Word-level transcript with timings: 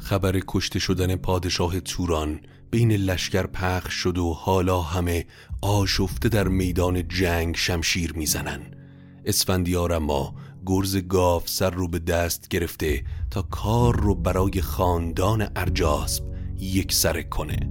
خبر 0.00 0.40
کشته 0.48 0.78
شدن 0.78 1.16
پادشاه 1.16 1.80
توران 1.80 2.40
بین 2.70 2.92
لشکر 2.92 3.46
پخش 3.46 3.94
شد 3.94 4.18
و 4.18 4.32
حالا 4.32 4.80
همه 4.80 5.26
آشفته 5.62 6.28
در 6.28 6.48
میدان 6.48 7.08
جنگ 7.08 7.56
شمشیر 7.56 8.12
می‌زنن. 8.12 8.60
اسفندیار 9.24 9.92
اما 9.92 10.34
گرز 10.66 10.96
گاف 10.96 11.48
سر 11.48 11.70
رو 11.70 11.88
به 11.88 11.98
دست 11.98 12.48
گرفته 12.48 13.04
تا 13.30 13.42
کار 13.42 14.00
رو 14.00 14.14
برای 14.14 14.60
خاندان 14.60 15.48
ارجاسب 15.56 16.24
یک 16.58 16.92
سره 16.92 17.22
کنه. 17.22 17.70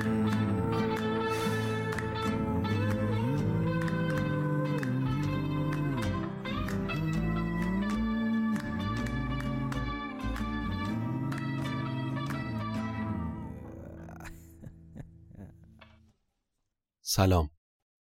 سلام. 17.13 17.49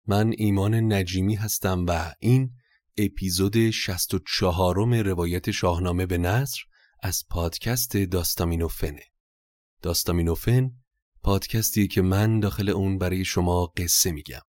من 0.08 0.34
ایمان 0.38 0.94
نجیمی 0.94 1.36
هستم 1.36 1.86
و 1.88 2.14
این 2.20 2.52
اپیزود 2.98 3.70
64 3.70 5.04
روایت 5.04 5.52
شاهنامه 5.52 6.06
به 6.06 6.18
نصر 6.18 6.62
از 7.04 7.24
پادکست 7.30 7.98
داستامینوفنه. 7.98 9.04
داستامینوفن 9.82 10.72
پادکستی 11.24 11.88
که 11.88 12.02
من 12.02 12.40
داخل 12.40 12.70
اون 12.70 12.98
برای 12.98 13.26
شما 13.26 13.66
قصه 13.66 14.12
میگم. 14.12 14.42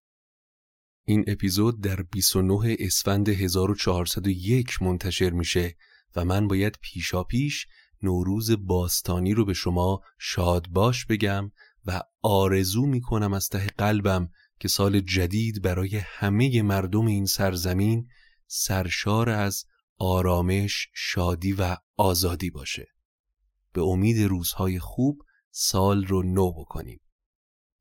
این 1.04 1.24
اپیزود 1.26 1.80
در 1.80 2.02
29 2.02 2.76
اسفند 2.78 3.28
1401 3.28 4.82
منتشر 4.82 5.30
میشه 5.30 5.76
و 6.16 6.24
من 6.24 6.48
باید 6.48 6.78
پیشا 6.82 7.24
پیش 7.24 7.66
نوروز 8.02 8.50
باستانی 8.66 9.34
رو 9.34 9.44
به 9.44 9.54
شما 9.54 10.00
شاد 10.18 10.66
باش 10.68 11.06
بگم 11.06 11.50
و 11.86 12.02
آرزو 12.22 12.86
می‌کنم 12.86 13.32
از 13.32 13.48
ته 13.48 13.66
قلبم 13.66 14.30
که 14.60 14.68
سال 14.68 15.00
جدید 15.00 15.62
برای 15.62 15.96
همه 15.96 16.62
مردم 16.62 17.06
این 17.06 17.26
سرزمین 17.26 18.08
سرشار 18.46 19.30
از 19.30 19.64
آرامش، 19.98 20.88
شادی 20.94 21.52
و 21.52 21.76
آزادی 21.96 22.50
باشه. 22.50 22.86
به 23.72 23.82
امید 23.82 24.22
روزهای 24.22 24.78
خوب 24.78 25.22
سال 25.50 26.04
رو 26.04 26.22
نو 26.22 26.52
بکنیم. 26.52 27.00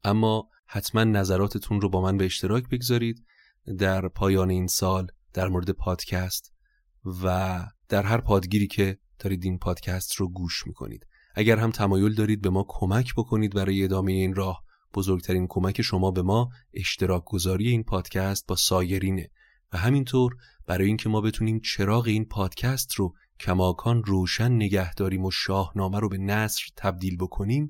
اما 0.03 0.49
حتما 0.65 1.03
نظراتتون 1.03 1.81
رو 1.81 1.89
با 1.89 2.01
من 2.01 2.17
به 2.17 2.25
اشتراک 2.25 2.69
بگذارید 2.69 3.25
در 3.77 4.07
پایان 4.07 4.49
این 4.49 4.67
سال 4.67 5.07
در 5.33 5.47
مورد 5.47 5.69
پادکست 5.69 6.53
و 7.23 7.65
در 7.89 8.03
هر 8.03 8.21
پادگیری 8.21 8.67
که 8.67 8.99
دارید 9.19 9.43
این 9.43 9.57
پادکست 9.57 10.15
رو 10.15 10.29
گوش 10.29 10.67
می‌کنید. 10.67 11.05
اگر 11.39 11.57
هم 11.57 11.71
تمایل 11.71 12.13
دارید 12.13 12.41
به 12.41 12.49
ما 12.49 12.65
کمک 12.67 13.13
بکنید 13.15 13.53
برای 13.53 13.83
ادامه 13.83 14.11
این 14.11 14.35
راه 14.35 14.63
بزرگترین 14.93 15.47
کمک 15.49 15.81
شما 15.81 16.11
به 16.11 16.21
ما 16.21 16.49
اشتراک 16.73 17.23
گذاری 17.25 17.69
این 17.69 17.83
پادکست 17.83 18.47
با 18.47 18.55
سایرینه. 18.55 19.29
و 19.73 19.77
همینطور 19.77 20.35
برای 20.67 20.87
اینکه 20.87 21.09
ما 21.09 21.21
بتونیم 21.21 21.59
چراغ 21.59 22.07
این 22.07 22.25
پادکست 22.25 22.93
رو 22.93 23.13
کماکان 23.39 24.03
روشن 24.03 24.51
نگه 24.51 24.93
داریم 24.93 25.25
و 25.25 25.31
شاهنامه 25.31 25.99
رو 25.99 26.09
به 26.09 26.17
نصر 26.17 26.63
تبدیل 26.75 27.17
بکنیم 27.17 27.67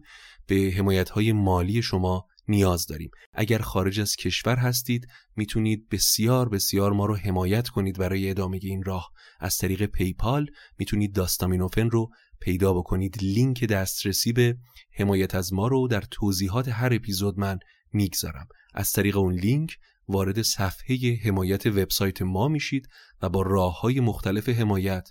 به 0.47 0.73
حمایت 0.77 1.09
های 1.09 1.31
مالی 1.31 1.81
شما 1.81 2.25
نیاز 2.47 2.85
داریم. 2.85 3.11
اگر 3.33 3.57
خارج 3.57 3.99
از 3.99 4.15
کشور 4.15 4.55
هستید 4.55 5.07
می‌تونید 5.35 5.89
بسیار 5.89 6.49
بسیار 6.49 6.93
ما 6.93 7.05
رو 7.05 7.15
حمایت 7.15 7.69
کنید 7.69 7.97
برای 7.97 8.29
ادامه 8.29 8.59
این 8.61 8.83
راه. 8.83 9.11
از 9.39 9.57
طریق 9.57 9.85
پیپال 9.85 10.47
می‌تونید 10.79 11.15
داستامینوفن 11.15 11.89
رو 11.89 12.09
پیدا 12.39 12.73
بکنید 12.73 13.23
لینک 13.23 13.63
دسترسی 13.63 14.33
به 14.33 14.57
حمایت 14.93 15.35
از 15.35 15.53
ما 15.53 15.67
رو 15.67 15.87
در 15.87 16.01
توضیحات 16.01 16.67
هر 16.67 16.93
اپیزود 16.93 17.39
من 17.39 17.59
می‌گذارم. 17.93 18.47
از 18.73 18.91
طریق 18.91 19.17
اون 19.17 19.33
لینک 19.33 19.77
وارد 20.07 20.41
صفحه 20.41 21.19
حمایت 21.23 21.65
وبسایت 21.65 22.21
ما 22.21 22.47
میشید 22.47 22.89
و 23.21 23.29
با 23.29 23.41
راه 23.41 23.81
های 23.81 23.99
مختلف 23.99 24.49
حمایت 24.49 25.09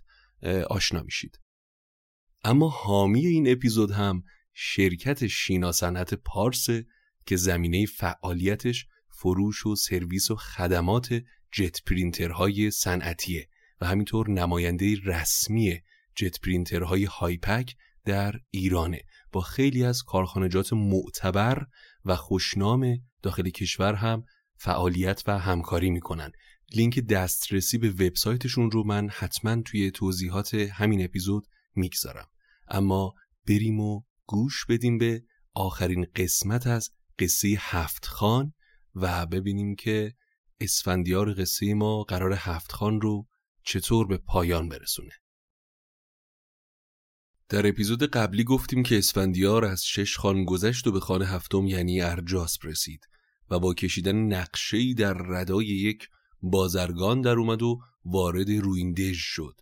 آشنا 0.70 1.02
میشید. 1.02 1.40
اما 2.44 2.68
حامی 2.68 3.26
این 3.26 3.52
اپیزود 3.52 3.90
هم 3.90 4.22
شرکت 4.54 5.26
شینا 5.26 5.72
صنعت 5.72 6.14
پارس 6.14 6.66
که 7.26 7.36
زمینه 7.36 7.86
فعالیتش 7.86 8.86
فروش 9.08 9.66
و 9.66 9.76
سرویس 9.76 10.30
و 10.30 10.36
خدمات 10.36 11.22
جت 11.52 11.84
پرینترهای 11.84 12.70
صنعتیه 12.70 13.48
و 13.80 13.86
همینطور 13.86 14.30
نماینده 14.30 14.96
رسمی 15.04 15.80
جت 16.18 16.40
پرینترهای 16.40 17.04
هایپک 17.04 17.74
در 18.04 18.34
ایرانه. 18.50 19.02
با 19.32 19.40
خیلی 19.40 19.84
از 19.84 20.02
کارخانجات 20.02 20.72
معتبر 20.72 21.66
و 22.04 22.16
خوشنام 22.16 22.98
داخل 23.22 23.50
کشور 23.50 23.94
هم 23.94 24.24
فعالیت 24.56 25.22
و 25.26 25.38
همکاری 25.38 25.90
می‌کنن. 25.90 26.32
لینک 26.74 26.98
دسترسی 26.98 27.78
به 27.78 27.90
وبسایتشون 27.90 28.70
رو 28.70 28.84
من 28.84 29.08
حتما 29.08 29.62
توی 29.62 29.90
توضیحات 29.90 30.54
همین 30.54 31.04
اپیزود 31.04 31.46
می‌گذارم. 31.74 32.26
اما 32.68 33.14
بریم 33.48 33.80
و 33.80 34.02
گوش 34.26 34.66
بدیم 34.68 34.98
به 34.98 35.22
آخرین 35.54 36.06
قسمت 36.16 36.66
از 36.66 36.90
قصه 37.18 37.56
هفت 37.58 38.06
خان 38.06 38.52
و 38.94 39.26
ببینیم 39.26 39.74
که 39.74 40.14
اسفندیار 40.60 41.34
قصه 41.34 41.74
ما 41.74 42.02
قرار 42.02 42.32
هفت 42.32 42.72
خان 42.72 43.00
رو 43.00 43.26
چطور 43.64 44.06
به 44.06 44.16
پایان 44.16 44.68
برسونه. 44.68 45.12
در 47.48 47.66
اپیزود 47.66 48.02
قبلی 48.02 48.44
گفتیم 48.44 48.82
که 48.82 48.98
اسفندیار 48.98 49.64
از 49.64 49.84
شش 49.84 50.16
خان 50.16 50.44
گذشت 50.44 50.86
و 50.86 50.92
به 50.92 51.00
خانه 51.00 51.26
هفتم 51.26 51.66
یعنی 51.66 52.00
ارجاسپ 52.00 52.66
رسید 52.66 53.08
و 53.50 53.58
با 53.58 53.74
کشیدن 53.74 54.16
نقشه‌ای 54.16 54.94
در 54.94 55.12
ردای 55.12 55.66
یک 55.66 56.08
بازرگان 56.42 57.20
در 57.20 57.34
اومد 57.38 57.62
و 57.62 57.78
وارد 58.04 58.50
روین 58.50 58.92
دژ 58.92 59.18
شد. 59.18 59.60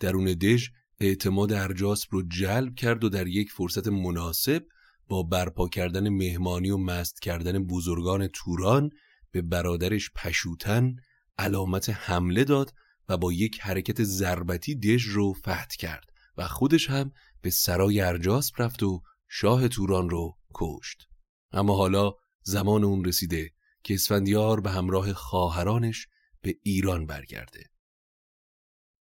درون 0.00 0.24
دژ 0.24 0.68
اعتماد 1.00 1.52
ارجاسپ 1.52 2.14
رو 2.14 2.22
جلب 2.28 2.74
کرد 2.74 3.04
و 3.04 3.08
در 3.08 3.26
یک 3.26 3.50
فرصت 3.50 3.88
مناسب 3.88 4.66
با 5.08 5.22
برپا 5.22 5.68
کردن 5.68 6.08
مهمانی 6.08 6.70
و 6.70 6.76
مست 6.76 7.20
کردن 7.20 7.64
بزرگان 7.64 8.28
توران 8.28 8.90
به 9.30 9.42
برادرش 9.42 10.10
پشوتن 10.16 10.96
علامت 11.38 11.90
حمله 11.90 12.44
داد 12.44 12.74
و 13.08 13.16
با 13.16 13.32
یک 13.32 13.60
حرکت 13.60 14.02
ضربتی 14.02 14.74
دژ 14.74 15.04
رو 15.04 15.32
فتح 15.32 15.76
کرد 15.78 16.12
و 16.36 16.48
خودش 16.48 16.90
هم 16.90 17.12
به 17.46 17.50
سرای 17.50 18.00
ارجاسپ 18.00 18.60
رفت 18.60 18.82
و 18.82 19.02
شاه 19.28 19.68
توران 19.68 20.10
رو 20.10 20.36
کشت. 20.54 21.08
اما 21.52 21.76
حالا 21.76 22.12
زمان 22.42 22.84
اون 22.84 23.04
رسیده 23.04 23.50
که 23.84 23.94
اسفندیار 23.94 24.60
به 24.60 24.70
همراه 24.70 25.12
خواهرانش 25.12 26.08
به 26.42 26.56
ایران 26.62 27.06
برگرده. 27.06 27.64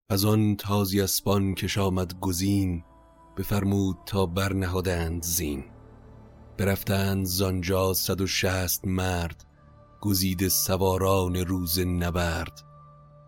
از 0.08 0.24
آن 0.24 0.56
تازی 0.56 1.00
اسپان 1.00 1.54
کش 1.54 1.78
آمد 1.78 2.20
گزین 2.20 2.84
بفرمود 3.36 3.98
تا 4.06 4.26
برنهادند 4.26 5.22
زین. 5.22 5.64
برفتند 6.58 7.26
زانجا 7.26 7.94
صد 7.94 8.20
و 8.20 8.26
شست 8.26 8.84
مرد 8.84 9.44
گزید 10.00 10.48
سواران 10.48 11.36
روز 11.36 11.78
نبرد. 11.78 12.60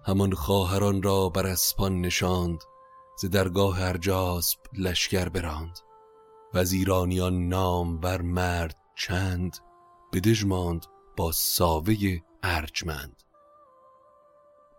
همان 0.05 0.33
خواهران 0.33 1.03
را 1.03 1.29
بر 1.29 1.47
اسپان 1.47 2.01
نشاند 2.01 2.59
ز 3.17 3.25
درگاه 3.25 3.83
ارجاسب 3.83 4.59
لشکر 4.79 5.29
براند. 5.29 5.79
وزیرانیان 6.55 7.49
نام 7.49 8.01
بر 8.01 8.23
مرد 8.23 8.77
چند 8.97 9.57
بدژ 10.13 10.45
ماند 10.45 10.87
با 11.17 11.33
ساوه 11.33 11.95
ارجمند. 12.43 13.23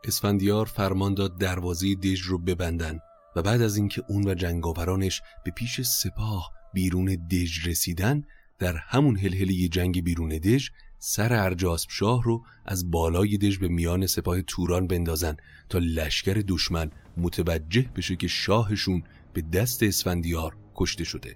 اسفندیار 0.04 0.66
فرمان 0.66 1.14
داد 1.14 1.38
دروازه 1.38 1.96
دژ 1.96 2.22
رو 2.22 2.38
ببندن 2.38 3.00
و 3.36 3.42
بعد 3.42 3.62
از 3.62 3.78
اینکه 3.78 4.04
اون 4.10 4.28
و 4.28 4.34
جنگاورانش 4.34 5.22
به 5.46 5.52
پیش 5.52 5.82
سپاه 5.82 6.52
بیرون 6.74 7.28
دژ 7.32 7.68
رسیدن 7.68 8.24
در 8.60 8.76
همون 8.78 9.18
هلهله 9.18 9.68
جنگ 9.68 10.04
بیرون 10.04 10.30
دژ 10.30 10.70
سر 11.00 11.34
ارجاسب 11.34 11.90
شاه 11.90 12.24
رو 12.24 12.44
از 12.66 12.92
بالای 12.92 13.38
دژ 13.38 13.58
به 13.58 13.68
میان 13.68 14.08
سپاه 14.08 14.42
توران 14.42 14.88
بندازن 14.88 15.38
تا 15.70 15.80
لشکر 15.80 16.44
دشمن 16.48 16.92
متوجه 17.18 17.90
بشه 17.96 18.16
که 18.16 18.28
شاهشون 18.28 19.04
به 19.34 19.42
دست 19.42 19.84
اسفندیار 19.84 20.58
کشته 20.76 21.04
شده. 21.04 21.36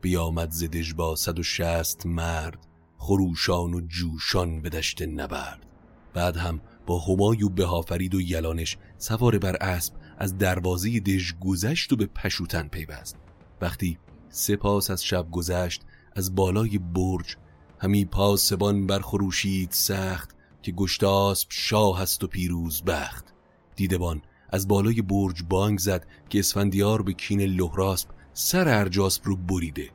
بیامد 0.00 0.50
زدش 0.50 0.94
با 0.94 1.16
صد 1.16 1.38
و 1.38 1.42
شست 1.42 2.06
مرد 2.06 2.66
خروشان 2.98 3.74
و 3.74 3.80
جوشان 3.80 4.62
به 4.62 4.68
دشت 4.68 5.02
نبرد. 5.02 5.66
بعد 6.14 6.36
هم 6.36 6.60
با 6.86 6.98
همایو 6.98 7.48
بهافرید 7.48 8.14
و 8.14 8.20
یلانش 8.20 8.76
سوار 8.98 9.38
بر 9.38 9.56
اسب 9.56 9.94
از 10.18 10.38
دروازه 10.38 11.00
دژ 11.00 11.32
گذشت 11.40 11.92
و 11.92 11.96
به 11.96 12.06
پشوتن 12.06 12.68
پیوست. 12.68 13.16
وقتی 13.60 13.98
سپاس 14.28 14.90
از 14.90 15.04
شب 15.04 15.30
گذشت 15.30 15.82
از 16.12 16.34
بالای 16.34 16.78
برج 16.78 17.36
همی 17.78 18.04
پاسبان 18.04 18.86
برخروشید 18.86 19.70
سخت 19.70 20.36
که 20.62 20.72
گشتاسب 20.72 21.48
شاه 21.50 22.00
است 22.00 22.24
و 22.24 22.26
پیروز 22.26 22.82
بخت. 22.82 23.34
دیدبان 23.76 24.22
از 24.50 24.68
بالای 24.68 25.02
برج 25.02 25.42
بانگ 25.48 25.78
زد 25.78 26.06
که 26.28 26.38
اسفندیار 26.38 27.02
به 27.02 27.12
کین 27.12 27.40
لهراسب 27.40 28.08
سر 28.32 28.68
ارجاسب 28.68 29.24
رو 29.24 29.36
بریده. 29.36 29.90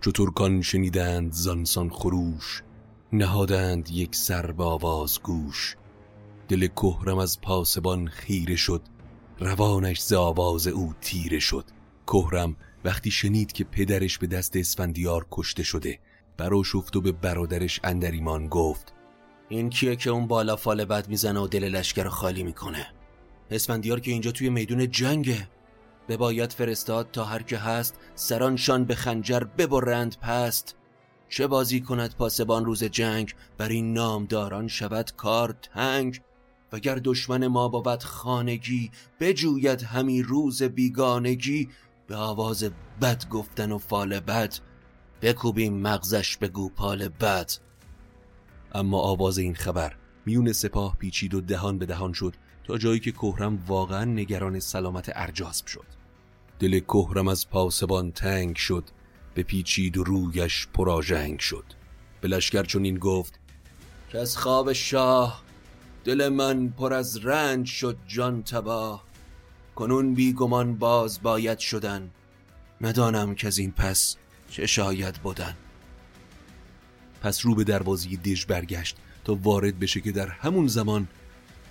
چو 0.00 0.12
ترکان 0.12 0.62
شنیدند 0.62 1.32
زانسان 1.32 1.90
خروش 1.90 2.62
نهادند 3.12 3.90
یک 3.90 4.14
سر 4.14 4.52
به 4.52 4.64
آواز 4.64 5.20
گوش. 5.22 5.76
دل 6.48 6.66
کهرم 6.66 7.18
از 7.18 7.40
پاسبان 7.40 8.06
خیره 8.06 8.56
شد 8.56 8.82
روانش 9.38 10.00
ز 10.00 10.12
آواز 10.12 10.66
او 10.66 10.94
تیره 11.00 11.38
شد. 11.38 11.64
کهرم 12.06 12.56
وقتی 12.84 13.10
شنید 13.10 13.52
که 13.52 13.64
پدرش 13.64 14.18
به 14.18 14.26
دست 14.26 14.56
اسفندیار 14.56 15.26
کشته 15.30 15.62
شده 15.62 15.98
شفت 16.64 16.96
و 16.96 17.00
به 17.00 17.12
برادرش 17.12 17.80
اندریمان 17.84 18.48
گفت 18.48 18.92
این 19.48 19.70
کیه 19.70 19.96
که 19.96 20.10
اون 20.10 20.26
بالا 20.26 20.56
فال 20.56 20.84
بد 20.84 21.08
می‌زنه 21.08 21.40
و 21.40 21.46
دل 21.46 21.64
لشکر 21.64 22.08
خالی 22.08 22.42
می‌کنه؟ 22.42 22.86
اسفندیار 23.50 24.00
که 24.00 24.10
اینجا 24.10 24.30
توی 24.30 24.50
میدون 24.50 24.90
جنگه. 24.90 25.48
به 26.06 26.16
باید 26.16 26.52
فرستاد 26.52 27.10
تا 27.12 27.24
هر 27.24 27.42
که 27.42 27.58
هست 27.58 27.98
سرانشان 28.14 28.84
به 28.84 28.94
خنجر 28.94 29.40
ببرند 29.40 30.16
پست. 30.20 30.76
چه 31.28 31.46
بازی 31.46 31.80
کند 31.80 32.16
پاسبان 32.16 32.64
روز 32.64 32.84
جنگ؟ 32.84 33.34
بر 33.58 33.68
این 33.68 33.92
نامداران 33.92 34.68
شود 34.68 35.10
کار 35.16 35.52
تنگ. 35.62 36.20
وگر 36.72 37.00
دشمن 37.04 37.46
ما 37.46 37.68
بود 37.68 38.02
خانگی 38.02 38.90
بجوید 39.20 39.82
همی 39.82 40.22
روز 40.22 40.62
بیگانگی. 40.62 41.68
به 42.06 42.16
آواز 42.16 42.70
بد 43.00 43.28
گفتن 43.28 43.72
و 43.72 43.78
فال 43.78 44.20
بد 44.20 44.54
بکوبیم 45.22 45.74
مغزش 45.74 46.36
به 46.36 46.48
گوپال 46.48 47.08
بد. 47.08 47.52
اما 48.72 49.00
آواز 49.00 49.38
این 49.38 49.54
خبر 49.54 49.96
میون 50.26 50.52
سپاه 50.52 50.96
پیچید 50.98 51.34
و 51.34 51.40
دهان 51.40 51.78
به 51.78 51.86
دهان 51.86 52.12
شد. 52.12 52.34
تا 52.66 52.78
جایی 52.78 53.00
که 53.00 53.12
کهرم 53.12 53.64
واقعا 53.66 54.04
نگران 54.04 54.60
سلامت 54.60 55.10
ارجاسب 55.14 55.66
شد. 55.66 55.86
دل 56.58 56.80
کهرم 56.80 57.28
از 57.28 57.50
پاسبان 57.50 58.12
تنگ 58.12 58.56
شد 58.56 58.84
به 59.34 59.42
پیچید 59.42 59.96
و 59.96 60.04
رویش 60.04 60.68
پراژنگ 60.74 61.38
شد. 61.38 61.64
به 62.20 62.28
لشکر 62.28 62.62
چون 62.62 62.84
این 62.84 62.98
گفت 62.98 63.40
که 64.08 64.18
از 64.18 64.36
خواب 64.36 64.72
شاه 64.72 65.42
دل 66.04 66.28
من 66.28 66.68
پر 66.68 66.92
از 66.94 67.26
رنج 67.26 67.66
شد 67.66 67.96
جان 68.06 68.42
تباه. 68.42 69.04
کنون 69.74 70.14
بیگمان 70.14 70.74
باز 70.74 71.22
باید 71.22 71.58
شدن 71.58 72.10
ندانم 72.80 73.34
که 73.34 73.46
از 73.46 73.58
این 73.58 73.72
پس 73.72 74.16
چه 74.50 74.66
شاید 74.66 75.14
بودن 75.14 75.56
پس 77.22 77.46
رو 77.46 77.54
به 77.54 77.64
دروازی 77.64 78.16
دژ 78.16 78.46
برگشت 78.46 78.96
تا 79.24 79.34
وارد 79.34 79.78
بشه 79.78 80.00
که 80.00 80.12
در 80.12 80.28
همون 80.28 80.66
زمان 80.66 81.08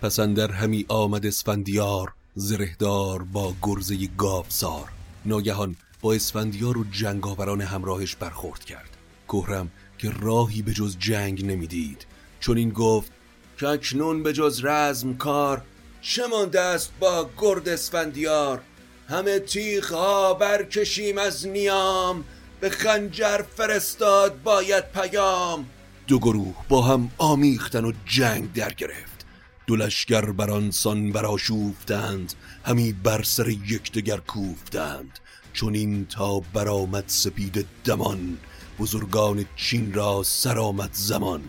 پسندر 0.01 0.51
همی 0.51 0.85
آمد 0.87 1.25
اسفندیار 1.25 2.13
زرهدار 2.35 3.23
با 3.23 3.53
گرزه 3.61 4.07
گافزار 4.17 4.89
ناگهان 5.25 5.75
با 6.01 6.13
اسفندیار 6.13 6.77
و 6.77 6.83
جنگاوران 6.91 7.61
همراهش 7.61 8.15
برخورد 8.15 8.65
کرد. 8.65 8.89
کهرم 9.27 9.71
که 9.97 10.11
راهی 10.19 10.61
به 10.61 10.73
جز 10.73 10.97
جنگ 10.99 11.45
نمی‌دید 11.45 12.05
چون 12.39 12.57
این 12.57 12.69
گفت 12.69 13.11
که 13.59 13.67
اکنون 13.67 14.23
به 14.23 14.33
جز 14.33 14.65
رزم 14.65 15.13
کار 15.13 15.61
چه 16.01 16.27
مانده 16.27 16.77
با 16.99 17.29
گرد 17.37 17.69
اسفندیار؟ 17.69 18.61
همه 19.09 19.39
تیغ 19.39 19.85
ها 19.85 20.33
برکشیم 20.33 21.17
از 21.17 21.47
نیام 21.47 22.23
به 22.59 22.69
خنجر 22.69 23.41
فرستاد 23.41 24.43
باید 24.43 24.91
پیام. 24.91 25.65
دو 26.07 26.19
گروه 26.19 26.55
با 26.69 26.81
هم 26.81 27.11
آمیختن 27.17 27.85
و 27.85 27.91
جنگ 28.05 28.53
در 28.53 28.73
گرفت. 28.73 29.14
دو 29.67 29.75
لشگر 29.75 30.31
برانسان 30.31 31.11
براشوفتند 31.11 32.33
همی 32.65 32.93
بر 32.93 33.23
سر 33.23 33.49
یکدیگر 33.49 34.17
کوفتند. 34.17 35.19
چون 35.53 35.75
این 35.75 36.05
تا 36.05 36.39
برآمد 36.39 37.03
سپید 37.07 37.65
دمان 37.85 38.37
بزرگان 38.79 39.45
چین 39.55 39.93
را 39.93 40.23
سرآمد 40.23 40.89
زمان. 40.93 41.41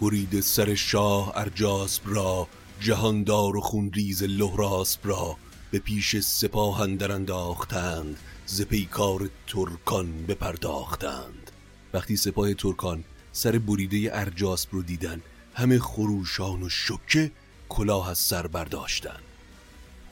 برید 0.00 0.40
سر 0.40 0.74
شاه 0.74 1.32
ارجاسب 1.36 2.02
را 2.04 2.48
جهاندار 2.80 3.56
و 3.56 3.60
خونریز 3.60 4.22
لهراسب 4.22 5.00
را 5.04 5.36
به 5.70 5.78
پیش 5.78 6.16
سپاه 6.16 6.80
اندر 6.80 7.12
انداختند 7.12 8.16
ز 8.46 8.62
پیکار 8.62 9.28
ترکان 9.46 10.26
بپرداختند. 10.26 11.50
وقتی 11.94 12.16
سپاه 12.16 12.54
ترکان 12.54 13.04
سر 13.32 13.58
بریده 13.58 14.10
ارجاسب 14.12 14.68
رو 14.72 14.82
دیدن 14.82 15.20
همه 15.60 15.78
خروشان 15.78 16.62
و 16.62 16.68
شکه 16.68 17.30
کلاه 17.68 18.10
از 18.10 18.18
سر 18.18 18.46
برداشتن. 18.46 19.20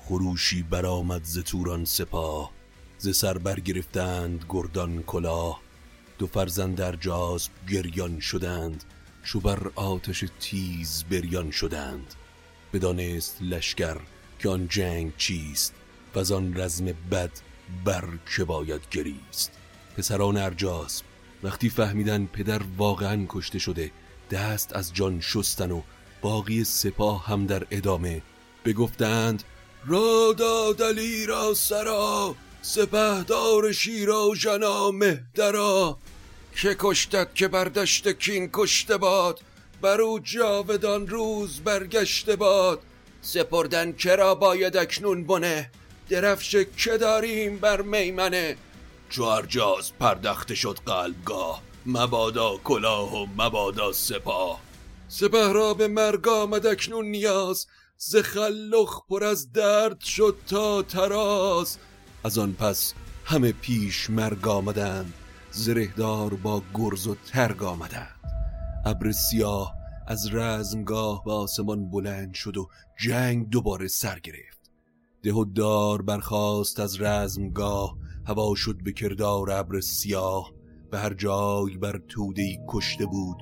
خروشی 0.05 0.62
برآمد 0.62 1.25
ز 1.25 1.38
توران 1.38 1.85
سپاه 1.85 2.50
ز 2.99 3.17
سر 3.17 3.38
برگرفتند 3.38 4.45
گردان 4.49 5.02
کلاه. 5.02 5.61
دو 6.19 6.26
فرزند 6.26 6.81
ارجاسب 6.81 7.50
گریان 7.69 8.21
شدند 8.21 8.85
چو 9.23 9.40
بر 9.40 9.71
آتش 9.75 10.25
تیز 10.40 11.05
بریان 11.11 11.50
شدند. 11.50 12.14
بدانست 12.73 13.37
لشکر 13.40 13.97
که 14.38 14.49
آن 14.49 14.69
جنگ 14.69 15.12
چیست 15.17 15.75
و 16.14 16.35
آن 16.35 16.57
رزم 16.57 16.85
بد 16.85 17.33
بر 17.85 18.05
که 18.37 18.45
باید 18.45 18.83
گریست. 18.90 19.52
پسران 19.97 20.37
ارجاسب 20.37 21.05
وقتی 21.43 21.71
فهمیدن 21.71 22.26
پدر 22.26 22.62
واقعا 22.76 23.26
کشته 23.28 23.59
شده 23.59 23.90
دست 24.30 24.76
از 24.76 24.94
جان 24.94 25.20
شستن 25.20 25.70
و 25.70 25.82
باقی 26.20 26.64
سپاه 26.64 27.26
هم 27.26 27.47
در 27.47 27.66
ادامه 27.70 28.23
بگفتند 28.64 29.42
را 29.87 30.35
دادلی 30.38 31.26
را 31.26 31.54
سرا 31.54 32.35
سپهدار 32.62 33.73
شیرا 33.73 34.28
و 34.28 34.35
جنا 34.35 34.90
مهدرا 34.90 35.99
که 36.56 36.76
کشتد 36.78 37.35
که 37.35 37.49
بردشت 37.49 38.08
کین 38.08 38.50
کشته 38.52 38.97
باد 38.97 39.40
بر 39.82 40.00
او 40.00 40.18
جاودان 40.18 41.06
روز 41.06 41.61
برگشته 41.61 42.37
باد. 42.37 42.80
سپردن 43.23 43.92
چرا 43.92 44.35
باید 44.35 44.76
اکنون 44.76 45.25
بنه 45.25 45.70
درفش 46.08 46.56
که 46.76 46.99
داریم 46.99 47.58
بر 47.58 47.82
میمنه. 47.82 48.56
چو 49.11 49.23
ارجاز 49.23 49.92
پردخته 50.00 50.54
شد 50.54 50.78
قلبگاه 50.87 51.62
مبادا 51.87 52.56
کلاه 52.64 53.23
و 53.23 53.26
مبادا 53.38 53.92
سپاه. 53.92 54.61
سپه 55.08 55.52
را 55.52 55.75
به 55.75 55.88
مرگ 55.88 56.28
آمد 56.28 56.66
اکنون 56.66 57.06
نیاز 57.06 57.66
ز 57.97 58.16
خلخ 58.16 59.00
پر 59.08 59.25
از 59.25 59.52
درد 59.52 60.00
شد 60.00 60.37
تا 60.47 60.82
تراز. 60.82 61.78
از 62.25 62.38
آن 62.38 62.52
پس 62.52 62.94
همه 63.25 63.52
پیش 63.52 64.11
مرگ 64.11 64.49
آمدند 64.49 65.14
زرهدار 65.50 66.35
با 66.35 66.62
گرز 66.75 67.06
و 67.06 67.14
ترگ 67.14 67.62
آمدند. 67.62 68.20
ابر 68.87 69.12
سیاه 69.12 69.75
از 70.06 70.35
رزمگاه 70.35 71.25
به 71.25 71.32
آسمان 71.32 71.90
بلند 71.90 72.35
شد 72.35 72.56
و 72.56 72.68
جنگ 73.00 73.49
دوباره 73.49 73.88
سر 73.88 74.18
گرفت. 74.18 74.70
ده 75.23 75.32
و 75.32 75.44
دار 75.44 76.02
برخاست 76.02 76.80
از 76.80 77.00
رزمگاه 77.00 77.97
هوا 78.26 78.54
شد 78.54 78.76
به 78.85 78.92
کردار 78.92 79.50
ابر 79.50 79.80
سیاه. 79.80 80.58
به 80.90 80.99
هر 80.99 81.14
جای 81.14 81.76
بر 81.76 82.00
توده 82.09 82.59
کشته 82.68 83.07
بود 83.07 83.37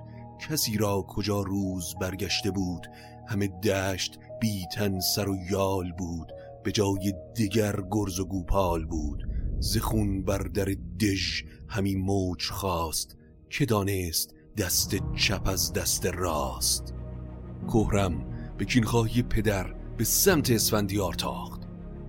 کسی 0.49 0.77
را 0.77 1.05
کجا 1.09 1.41
روز 1.41 1.95
برگشته 2.01 2.51
بود؟ 2.51 2.87
همه 3.29 3.49
دشت 3.49 4.19
بیتن 4.41 5.01
سر 5.01 5.29
و 5.29 5.37
یال 5.51 5.93
بود 5.93 6.33
به 6.65 6.73
جای 6.73 7.15
دیگر 7.35 7.83
گرز 7.91 8.21
و 8.21 8.25
گوپال 8.25 8.85
بود. 8.85 9.29
زخون 9.59 10.23
بر 10.23 10.39
در 10.39 10.77
دژ 11.01 11.43
همی 11.69 11.95
موج 11.97 12.51
خواست 12.51 13.17
که 13.51 13.67
دانست 13.67 14.35
دست 14.57 14.97
چپ 15.17 15.49
از 15.49 15.73
دست 15.73 16.07
راست. 16.07 16.95
کهرم 17.69 18.27
به 18.59 18.65
کینخواهی 18.65 19.23
پدر 19.23 19.75
به 19.97 20.05
سمت 20.05 20.51
اسفندیار 20.51 21.15
تاخت. 21.15 21.61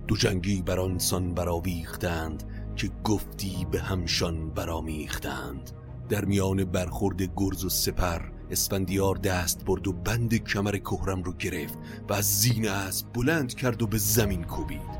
دو 0.08 0.16
جنگی 0.16 0.62
بر 0.62 0.80
آنسان 0.80 1.34
براویختند 1.34 2.44
که 2.78 2.90
گفتی 3.04 3.66
به 3.70 3.80
همشان 3.80 4.50
برامیختند 4.50 5.70
در 6.08 6.24
میان 6.24 6.64
برخورد 6.64 7.22
گرز 7.36 7.64
و 7.64 7.68
سپر 7.68 8.20
اسفندیار 8.50 9.14
دست 9.14 9.64
برد 9.64 9.88
و 9.88 9.92
بند 9.92 10.34
کمر 10.34 10.76
کهرم 10.76 11.22
رو 11.22 11.32
گرفت 11.32 11.78
و 12.08 12.12
از 12.12 12.40
زین 12.40 12.68
اسب 12.68 13.06
بلند 13.12 13.54
کرد 13.54 13.82
و 13.82 13.86
به 13.86 13.98
زمین 13.98 14.44
کوبید. 14.44 14.98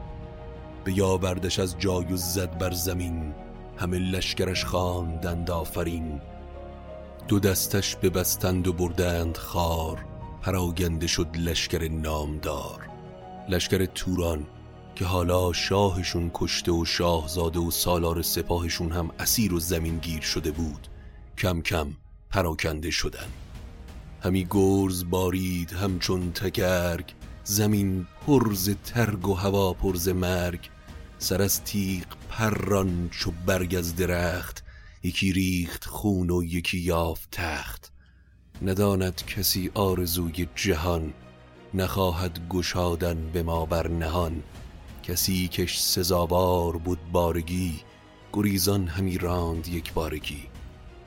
به 0.85 0.93
یاوردش 0.99 1.59
از 1.59 1.79
جای 1.79 2.13
و 2.13 2.17
زد 2.17 2.59
بر 2.59 2.71
زمین 2.71 3.35
همه 3.77 3.99
لشکرش 3.99 4.65
خواندند 4.65 5.51
آفرین. 5.51 6.21
دو 7.29 7.39
دستش 7.39 7.97
ببستند 7.97 8.69
و 8.69 8.73
بردند 8.73 9.37
خار 9.37 10.05
پراگنده 10.43 11.07
شد 11.07 11.37
لشکر 11.37 11.89
نامدار. 11.89 12.89
لشکر 13.49 13.85
توران 13.85 14.47
که 14.99 15.05
حالا 15.05 15.53
شاهشون 15.53 16.31
کشته 16.35 16.73
و 16.73 16.85
شاهزاده 16.85 17.59
و 17.59 17.71
سالار 17.71 18.23
سپاهشون 18.23 18.93
هم 18.93 19.11
اسیر 19.19 19.55
و 19.55 19.61
زمین 19.61 19.99
گیر 19.99 20.21
شده 20.21 20.51
بود. 20.51 20.89
کم 21.39 21.61
کم 21.61 21.87
پراکنده 22.31 22.91
شدن. 22.91 23.27
همی 24.23 24.47
گرز 24.51 25.05
بارید 25.11 25.73
همچون 25.73 26.33
تگرگ 26.33 27.13
زمین 27.45 28.07
پرز 28.27 28.71
ترگ 28.85 29.29
و 29.29 29.35
هوا 29.35 29.73
پرز 29.73 30.09
مرگ. 30.09 30.71
سر 31.19 31.43
از 31.43 31.65
تیغ 31.65 32.07
پران 32.29 33.09
چو 33.11 33.33
برگ 33.47 33.75
از 33.75 33.97
درخت 33.97 34.65
یکی 35.03 35.33
ریخت 35.33 35.85
خون 35.85 36.31
و 36.31 36.43
یکی 36.43 36.79
یافت 36.79 37.29
تخت. 37.33 37.93
نداند 38.63 39.27
کسی 39.27 39.71
آرزوی 39.75 40.49
جهان 40.55 41.13
نخواهد 41.75 42.49
گشادن 42.49 43.31
به 43.33 43.43
ما 43.43 43.67
بر 43.67 43.89
نهان. 43.89 44.43
کسی 45.09 45.49
کش 45.49 45.81
سزاوار 45.81 46.77
بود 46.77 46.99
بارگی 47.13 47.81
گریزان 48.33 48.87
همی 48.87 49.19
راند 49.19 49.69
یک 49.69 49.93
بارگی. 49.93 50.43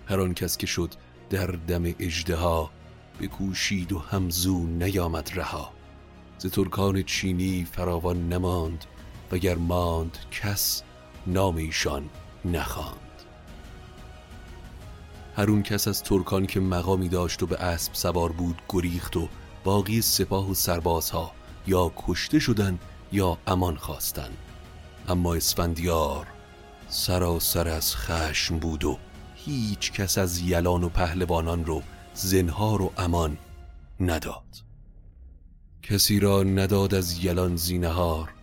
هر 0.05 0.20
آن 0.20 0.34
کس 0.34 0.58
که 0.58 0.67
شد 0.67 0.93
در 1.29 1.48
دم 1.48 1.84
اجدها 1.86 2.72
بکوشید 3.22 3.91
و 3.93 4.00
همزو 4.00 4.67
نیامد 4.67 5.31
رها. 5.36 5.72
ز 6.38 6.46
ترکان 6.46 7.03
چینی 7.03 7.67
فراوان 7.72 8.29
نماند 8.29 8.86
وگر 9.31 9.55
ماند 9.55 10.17
کس 10.31 10.84
نام 11.27 11.55
ایشان 11.55 12.10
نخواند. 12.46 12.98
هر 15.36 15.50
اون 15.50 15.63
کس 15.63 15.88
از 15.88 16.03
ترکان 16.03 16.46
که 16.46 16.60
مقامی 16.60 17.10
داشت 17.10 17.43
و 17.43 17.46
به 17.46 17.58
اسب 17.58 17.93
سوار 17.93 18.31
بود 18.31 18.62
گریخت 18.70 19.17
و 19.17 19.29
باقی 19.63 20.01
سپاه 20.01 20.51
و 20.51 20.53
سربازها 20.53 21.31
یا 21.67 21.91
کشته 22.08 22.39
شدن 22.39 22.79
یا 23.11 23.37
امان 23.47 23.75
خواستن. 23.75 24.29
اما 25.07 25.35
اسفندیار 25.35 26.27
سراسر 26.89 27.67
از 27.67 27.95
خشم 27.95 28.59
بود 28.59 28.83
و 28.83 28.97
هیچ 29.35 29.91
کس 29.91 30.17
از 30.17 30.39
یلان 30.39 30.83
و 30.83 30.89
پهلوانان 30.89 31.65
رو 31.65 31.81
زنهار 32.13 32.81
و 32.81 32.91
امان 32.97 33.37
نداد. 33.99 34.63
کسی 35.83 36.19
را 36.19 36.43
نداد 36.43 36.93
از 36.93 37.23
یلان 37.23 37.55
زینهار 37.55 38.33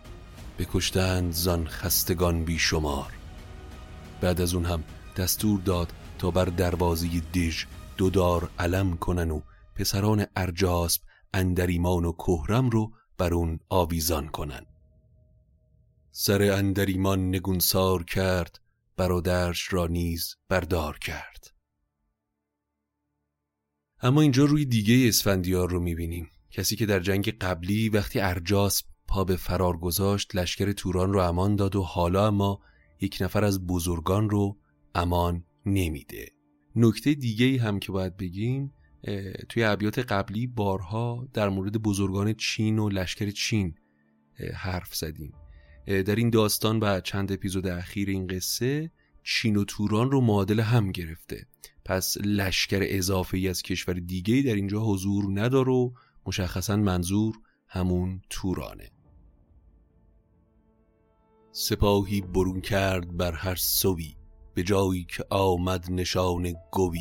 بکشتند 0.59 1.33
زان 1.33 1.67
خستگان 1.67 2.45
بیشمار. 2.45 3.13
بعد 4.21 4.41
از 4.41 4.55
اون 4.55 4.65
هم 4.65 4.85
دستور 5.17 5.61
داد 5.61 5.93
تا 6.19 6.31
بر 6.31 6.45
دروازی 6.45 7.21
دژ 7.21 7.65
دودار 7.97 8.51
علم 8.59 8.97
کنن 8.97 9.31
و 9.31 9.41
پسران 9.75 10.27
ارجاسب 10.37 11.03
اندریمان 11.35 12.05
و 12.05 12.13
کهرم 12.13 12.71
رو 12.71 12.93
بر 13.19 13.35
اون 13.35 13.61
آویزان 13.69 14.29
کنن 14.29 14.67
سر 16.11 16.43
اندریمان 16.43 17.29
نگونسار 17.29 18.05
کرد 18.05 18.61
برادرش 18.97 19.73
را 19.73 19.87
نیز 19.87 20.37
بردار 20.49 20.99
کرد. 20.99 21.55
اما 24.01 24.21
اینجا 24.21 24.45
روی 24.45 24.65
دیگه 24.65 25.09
اسفندیار 25.09 25.71
رو 25.71 25.81
می‌بینیم. 25.81 26.31
کسی 26.51 26.77
که 26.77 26.87
در 26.87 27.01
جنگ 27.01 27.39
قبلی 27.39 27.89
وقتی 27.89 28.21
ارجاس 28.21 28.83
پا 29.09 29.25
به 29.25 29.37
فرار 29.37 29.77
گذاشت 29.77 30.37
لشکر 30.37 30.73
توران 30.73 31.13
رو 31.13 31.21
امان 31.21 31.57
داد 31.57 31.77
و 31.77 31.83
حالا 31.83 32.27
اما 32.27 32.61
یک 33.01 33.19
نفر 33.21 33.45
از 33.45 33.67
بزرگان 33.67 34.31
رو 34.31 34.59
امان 34.95 35.45
نمیده. 35.67 36.29
نکته 36.77 37.15
دیگه 37.15 37.47
ای 37.47 37.57
هم 37.57 37.79
که 37.79 37.93
باید 37.93 38.17
بگیم 38.17 38.73
توی 39.49 39.65
ابیات 39.65 39.99
قبلی 39.99 40.47
بارها 40.47 41.29
در 41.33 41.49
مورد 41.49 41.83
بزرگان 41.83 42.33
چین 42.33 42.79
و 42.79 42.89
لشکر 42.89 43.31
چین 43.31 43.75
حرف 44.55 44.95
زدیم. 44.95 45.33
در 45.87 46.17
این 46.17 46.31
داستان 46.31 46.81
و 46.81 47.01
چند 47.01 47.33
اپیزود 47.33 47.67
اخیر 47.67 48.09
این 48.09 48.27
قصه 48.27 48.91
چین 49.23 49.57
و 49.57 49.65
توران 49.65 50.11
رو 50.11 50.21
معادل 50.21 50.61
هم 50.61 50.93
گرفته. 50.93 51.47
پس 51.85 52.17
لشکر 52.25 52.79
اضافه 52.83 53.47
از 53.51 53.63
کشور 53.63 53.95
دیگه 53.95 54.43
در 54.43 54.55
اینجا 54.55 54.81
حضور 54.81 55.41
نداره 55.41 55.73
و 55.73 55.91
مشخصا 56.27 56.77
منظور 56.77 57.35
همون 57.69 58.23
تورانه. 58.31 58.91
سپاهی 61.53 62.21
برون 62.21 62.61
کرد 62.61 63.17
بر 63.17 63.33
هر 63.33 63.55
سوی 63.55 64.15
به 64.55 64.63
جایی 64.63 65.07
که 65.17 65.25
آمد 65.31 65.91
نشان 65.91 66.55
گوی. 66.73 67.01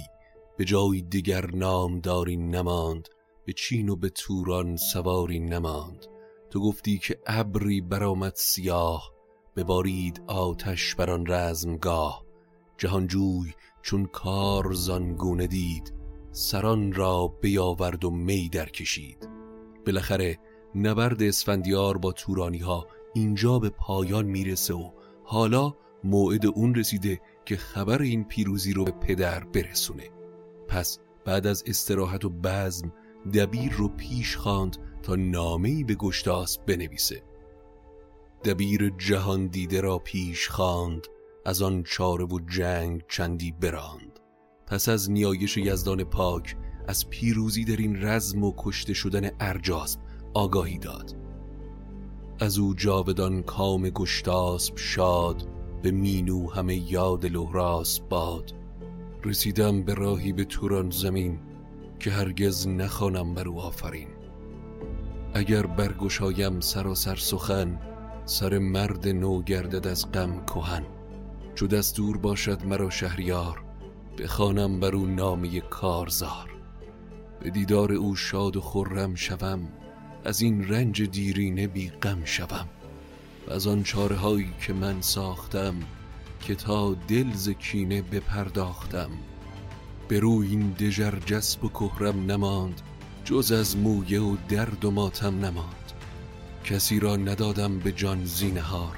به 0.57 0.65
جایی 0.65 1.01
دیگر 1.01 1.51
نامداری 1.51 2.37
نماند 2.37 3.09
به 3.45 3.53
چین 3.53 3.89
و 3.89 3.95
به 3.95 4.09
توران 4.09 4.75
سواری 4.75 5.39
نماند. 5.39 6.05
تو 6.49 6.59
گفتی 6.59 6.97
که 6.97 7.19
ابری 7.27 7.81
برآمد 7.81 8.33
سیاه 8.35 9.13
ببارید 9.55 10.21
آتش 10.27 10.95
بر 10.95 11.09
آن 11.09 11.27
رزمگاه. 11.27 12.25
جهانجوی 12.77 13.53
چون 13.81 14.05
کار 14.05 14.73
زانگونه 14.73 15.47
دید 15.47 15.93
سران 16.31 16.93
را 16.93 17.27
بیاورد 17.27 18.05
و 18.05 18.11
می 18.11 18.49
در 18.49 18.69
کشید 18.69 19.29
بالاخره 19.85 20.39
نبرد 20.75 21.23
اسفندیار 21.23 21.97
با 21.97 22.11
تورانی 22.11 22.57
ها 22.57 22.87
اینجا 23.13 23.59
به 23.59 23.69
پایان 23.69 24.25
می‌رسه 24.25 24.73
و 24.73 24.91
حالا 25.23 25.73
موعد 26.03 26.45
اون 26.45 26.75
رسیده 26.75 27.21
که 27.45 27.57
خبر 27.57 28.01
این 28.01 28.23
پیروزی 28.23 28.73
رو 28.73 28.83
به 28.83 28.91
پدر 28.91 29.43
برسونه. 29.43 30.16
پس 30.67 30.99
بعد 31.25 31.47
از 31.47 31.63
استراحت 31.67 32.25
و 32.25 32.29
بزم 32.29 32.93
دبیر 33.33 33.73
رو 33.73 33.87
پیش 33.87 34.35
خواند 34.37 34.77
تا 35.03 35.15
نامه‌ای 35.15 35.83
به 35.83 35.95
گشتاس 35.95 36.57
بنویسه. 36.57 37.23
دبیر 38.43 38.93
جهان 38.97 39.47
دیده 39.47 39.81
را 39.81 39.97
پیش 39.97 40.49
خواند 40.49 41.07
از 41.45 41.61
آن 41.61 41.83
چاره 41.83 42.25
و 42.25 42.39
جنگ 42.39 43.03
چندی 43.07 43.51
براند. 43.51 44.19
پس 44.67 44.89
از 44.89 45.11
نیایش 45.11 45.57
یزدان 45.57 46.03
پاک 46.03 46.57
از 46.87 47.09
پیروزی 47.09 47.65
در 47.65 47.77
این 47.77 48.03
رزم 48.03 48.43
و 48.43 48.53
کشته 48.57 48.93
شدن 48.93 49.31
ارجاسب 49.39 49.99
آگاهی 50.33 50.77
داد. 50.77 51.15
از 52.39 52.57
او 52.57 52.73
جاودان 52.73 53.43
کام 53.43 53.89
گشتاسب 53.89 54.77
شاد 54.77 55.47
به 55.81 55.91
مینو 55.91 56.51
همه 56.51 56.91
یاد 56.91 57.25
لهراس 57.25 57.99
باد. 57.99 58.53
رسیدم 59.27 59.83
به 59.83 59.93
راهی 59.93 60.33
به 60.33 60.45
توران 60.45 60.89
زمین 60.89 61.39
که 61.99 62.11
هرگز 62.11 62.67
نخوانم 62.67 63.33
بر 63.33 63.47
او 63.47 63.59
آفرین. 63.59 64.07
اگر 65.33 65.65
برگشایم 65.65 66.59
سراسر 66.59 67.15
سخن 67.15 67.79
سر 68.25 68.57
مرد 68.57 69.07
نو 69.07 69.41
گردد 69.41 69.87
از 69.87 70.11
غم 70.11 70.45
کهن. 70.45 70.85
چو 71.55 71.67
دستور 71.67 72.17
باشد 72.17 72.65
مرا 72.65 72.89
شهریار 72.89 73.63
بخوانم 74.17 74.79
بر 74.79 74.95
او 74.95 75.05
نامی 75.05 75.61
کارزار. 75.61 76.51
به 77.39 77.49
دیدار 77.49 77.93
او 77.93 78.15
شاد 78.15 78.57
و 78.57 78.61
خرم 78.61 79.15
شوم 79.15 79.59
از 80.25 80.41
این 80.41 80.67
رنج 80.67 81.01
دیرینه 81.01 81.67
بی 81.67 81.89
غم 81.89 82.25
شوم. 82.25 82.67
و 83.47 83.51
از 83.53 83.67
آن 83.67 83.83
چاره 83.83 84.15
هایی 84.15 84.53
که 84.61 84.73
من 84.73 85.01
ساختم 85.01 85.75
که 86.41 86.55
تا 86.55 86.93
دل 86.93 87.33
ز 87.33 87.49
کینه 87.49 88.01
بپرداختم. 88.01 89.09
به 90.07 90.19
روی 90.19 90.47
این 90.47 90.71
دژر 90.71 91.19
جسب 91.19 91.63
و 91.63 91.69
کهرم 91.69 92.31
نماند 92.31 92.81
جز 93.25 93.51
از 93.51 93.77
مویه 93.77 94.21
و 94.21 94.37
درد 94.49 94.85
و 94.85 94.91
ماتم 94.91 95.45
نماند. 95.45 95.91
کسی 96.63 96.99
را 96.99 97.15
ندادم 97.15 97.79
به 97.79 97.91
جان 97.91 98.25
زینهار 98.25 98.97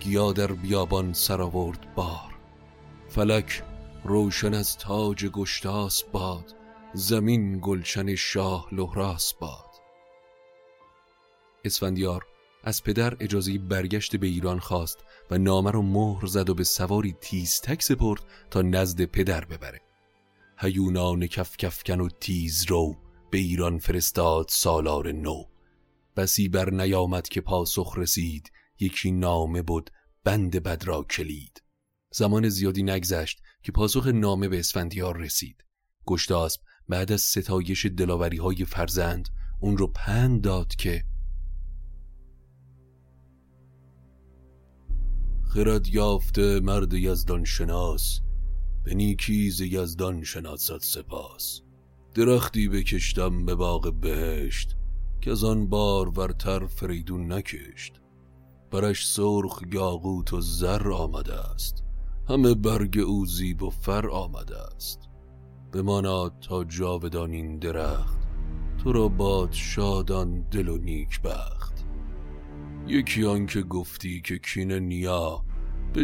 گیا 0.00 0.32
در 0.32 0.52
بیابان 0.52 1.12
سرآورد 1.12 1.94
بار. 1.94 2.34
فلک 3.08 3.62
روشن 4.04 4.54
از 4.54 4.78
تاج 4.78 5.26
گشتاس 5.26 6.02
باد 6.02 6.54
زمین 6.94 7.58
گلشن 7.62 8.14
شاه 8.14 8.68
لهراس 8.72 9.34
باد. 9.34 9.70
اسفندیار 11.64 12.26
از 12.64 12.82
پدر 12.84 13.16
اجازه 13.20 13.58
برگشت 13.58 14.16
به 14.16 14.26
ایران 14.26 14.58
خواست. 14.58 14.98
و 15.30 15.38
نامه 15.38 15.70
رو 15.70 15.82
مهر 15.82 16.26
زد 16.26 16.50
و 16.50 16.54
به 16.54 16.64
سواری 16.64 17.12
تک 17.62 17.82
سپرد 17.82 18.20
تا 18.50 18.62
نزد 18.62 19.04
پدر 19.04 19.44
ببره. 19.44 19.80
هیونان 20.58 21.26
کف 21.26 21.56
کفکن 21.56 22.00
و 22.00 22.08
تیز 22.08 22.64
رو 22.68 22.96
به 23.30 23.38
ایران 23.38 23.78
فرستاد 23.78 24.46
سالار 24.48 25.12
نو. 25.12 25.44
بسی 26.16 26.48
بر 26.48 26.70
نیامد 26.70 27.28
که 27.28 27.40
پاسخ 27.40 27.94
رسید 27.96 28.52
یکی 28.80 29.10
نامه 29.10 29.62
بود 29.62 29.90
بند 30.24 30.62
بد 30.62 30.84
را 30.84 31.02
کلید. 31.02 31.62
زمان 32.10 32.48
زیادی 32.48 32.82
نگذشت 32.82 33.42
که 33.62 33.72
پاسخ 33.72 34.06
نامه 34.06 34.48
به 34.48 34.58
اسفندیار 34.58 35.16
رسید. 35.16 35.64
گشتاسب 36.06 36.60
بعد 36.88 37.12
از 37.12 37.20
ستایش 37.20 37.86
دلاوری 37.86 38.36
های 38.36 38.64
فرزند 38.64 39.28
اون 39.60 39.76
رو 39.76 39.86
پند 39.86 40.42
داد 40.42 40.74
که 40.74 41.04
خرد 45.48 45.88
یافته 45.88 46.60
مرد 46.60 46.94
یزدان 46.94 47.44
شناس 47.44 48.20
به 48.84 48.94
نیکیز 48.94 49.60
یزدان 49.60 50.24
شناسد 50.24 50.80
سپاس. 50.80 51.60
درختی 52.14 52.68
بکشتم 52.68 53.44
به 53.44 53.54
باغ 53.54 53.94
بهشت 54.00 54.76
که 55.20 55.30
از 55.30 55.44
آن 55.44 55.66
بار 55.66 56.08
ورتر 56.08 56.66
فریدون 56.66 57.32
نکشت. 57.32 57.92
برش 58.70 59.08
سرخ 59.08 59.62
یاقوت 59.72 60.32
و 60.32 60.40
زر 60.40 60.92
آمده 60.92 61.34
است 61.34 61.84
همه 62.28 62.54
برگ 62.54 62.98
او 62.98 63.26
زیب 63.26 63.62
و 63.62 63.70
فر 63.70 64.08
آمده 64.08 64.58
است 64.58 65.00
بماناد 65.72 66.32
تا 66.40 66.64
جاودان 66.64 67.30
این 67.30 67.58
درخت 67.58 68.18
تو 68.78 68.92
را 68.92 69.08
باد 69.08 69.52
شادان 69.52 70.40
دل 70.40 70.68
و 70.68 70.78
نیک 70.78 71.22
بخت. 71.22 71.75
یکی 72.86 73.24
آن 73.24 73.46
که 73.46 73.62
گفتی 73.62 74.20
که 74.20 74.38
کین 74.38 74.72
نیا 74.72 75.44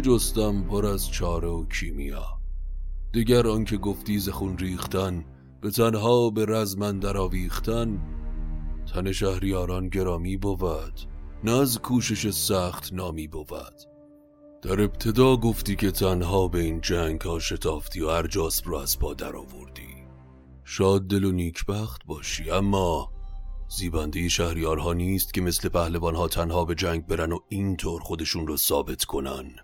جستم 0.01 0.63
پر 0.63 0.85
از 0.85 1.11
چاره 1.11 1.47
و 1.47 1.65
کیمیا. 1.65 2.25
دیگر 3.13 3.47
آن 3.47 3.65
که 3.65 3.77
گفتی 3.77 4.19
زخون 4.19 4.57
ریختن 4.57 5.25
به 5.61 5.71
تنها 5.71 6.29
به 6.29 6.45
رزمن 6.45 6.99
در 6.99 7.17
آویختن. 7.17 8.01
تن 8.93 9.11
شهریاران 9.11 9.89
گرامی 9.89 10.37
بود 10.37 10.99
نه 11.43 11.51
از 11.51 11.79
کوشش 11.79 12.29
سخت 12.29 12.93
نامی 12.93 13.27
بود. 13.27 13.73
در 14.61 14.81
ابتدا 14.81 15.37
گفتی 15.37 15.75
که 15.75 15.91
تنها 15.91 16.47
به 16.47 16.59
این 16.59 16.81
جنگ 16.81 17.21
ها 17.21 17.39
شتافتی 17.39 18.01
و 18.01 18.07
ارجاسب 18.07 18.69
را 18.69 18.81
از 18.81 18.99
پا 18.99 19.13
در 19.13 19.35
آوردی. 19.35 19.93
شاد 20.63 21.07
دل 21.07 21.23
و 21.23 21.31
نیکبخت 21.31 22.05
باشی 22.05 22.51
اما 22.51 23.12
زیبنده 23.75 24.29
شهریارها 24.29 24.93
نیست 24.93 25.33
که 25.33 25.41
مثل 25.41 25.69
پهلوان 25.69 26.15
ها 26.15 26.27
تنها 26.27 26.65
به 26.65 26.75
جنگ 26.75 27.05
برن 27.07 27.31
و 27.31 27.39
اینطور 27.49 28.01
خودشون 28.01 28.47
رو 28.47 28.57
ثابت 28.57 29.03
کنن. 29.03 29.55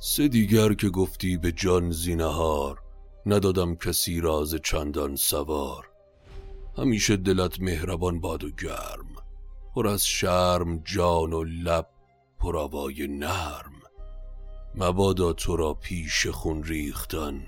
سه 0.00 0.28
دیگر 0.28 0.74
که 0.74 0.88
گفتی 0.88 1.36
به 1.36 1.52
جان 1.52 1.90
زینهار 1.90 2.78
ندادم 3.26 3.74
کسی 3.74 4.20
راز 4.20 4.54
چندان 4.54 5.16
سوار. 5.16 5.88
همیشه 6.78 7.16
دلت 7.16 7.60
مهربان 7.60 8.20
باد 8.20 8.44
و 8.44 8.50
گرم 8.50 9.08
پر 9.74 9.88
از 9.88 10.06
شرم 10.06 10.78
جان 10.78 11.32
و 11.32 11.44
لب 11.44 11.88
پرآوای 12.38 13.06
نرم. 13.06 13.72
مبادا 14.74 15.32
تو 15.32 15.56
را 15.56 15.74
پیش 15.74 16.26
خون 16.26 16.62
ریختن 16.64 17.46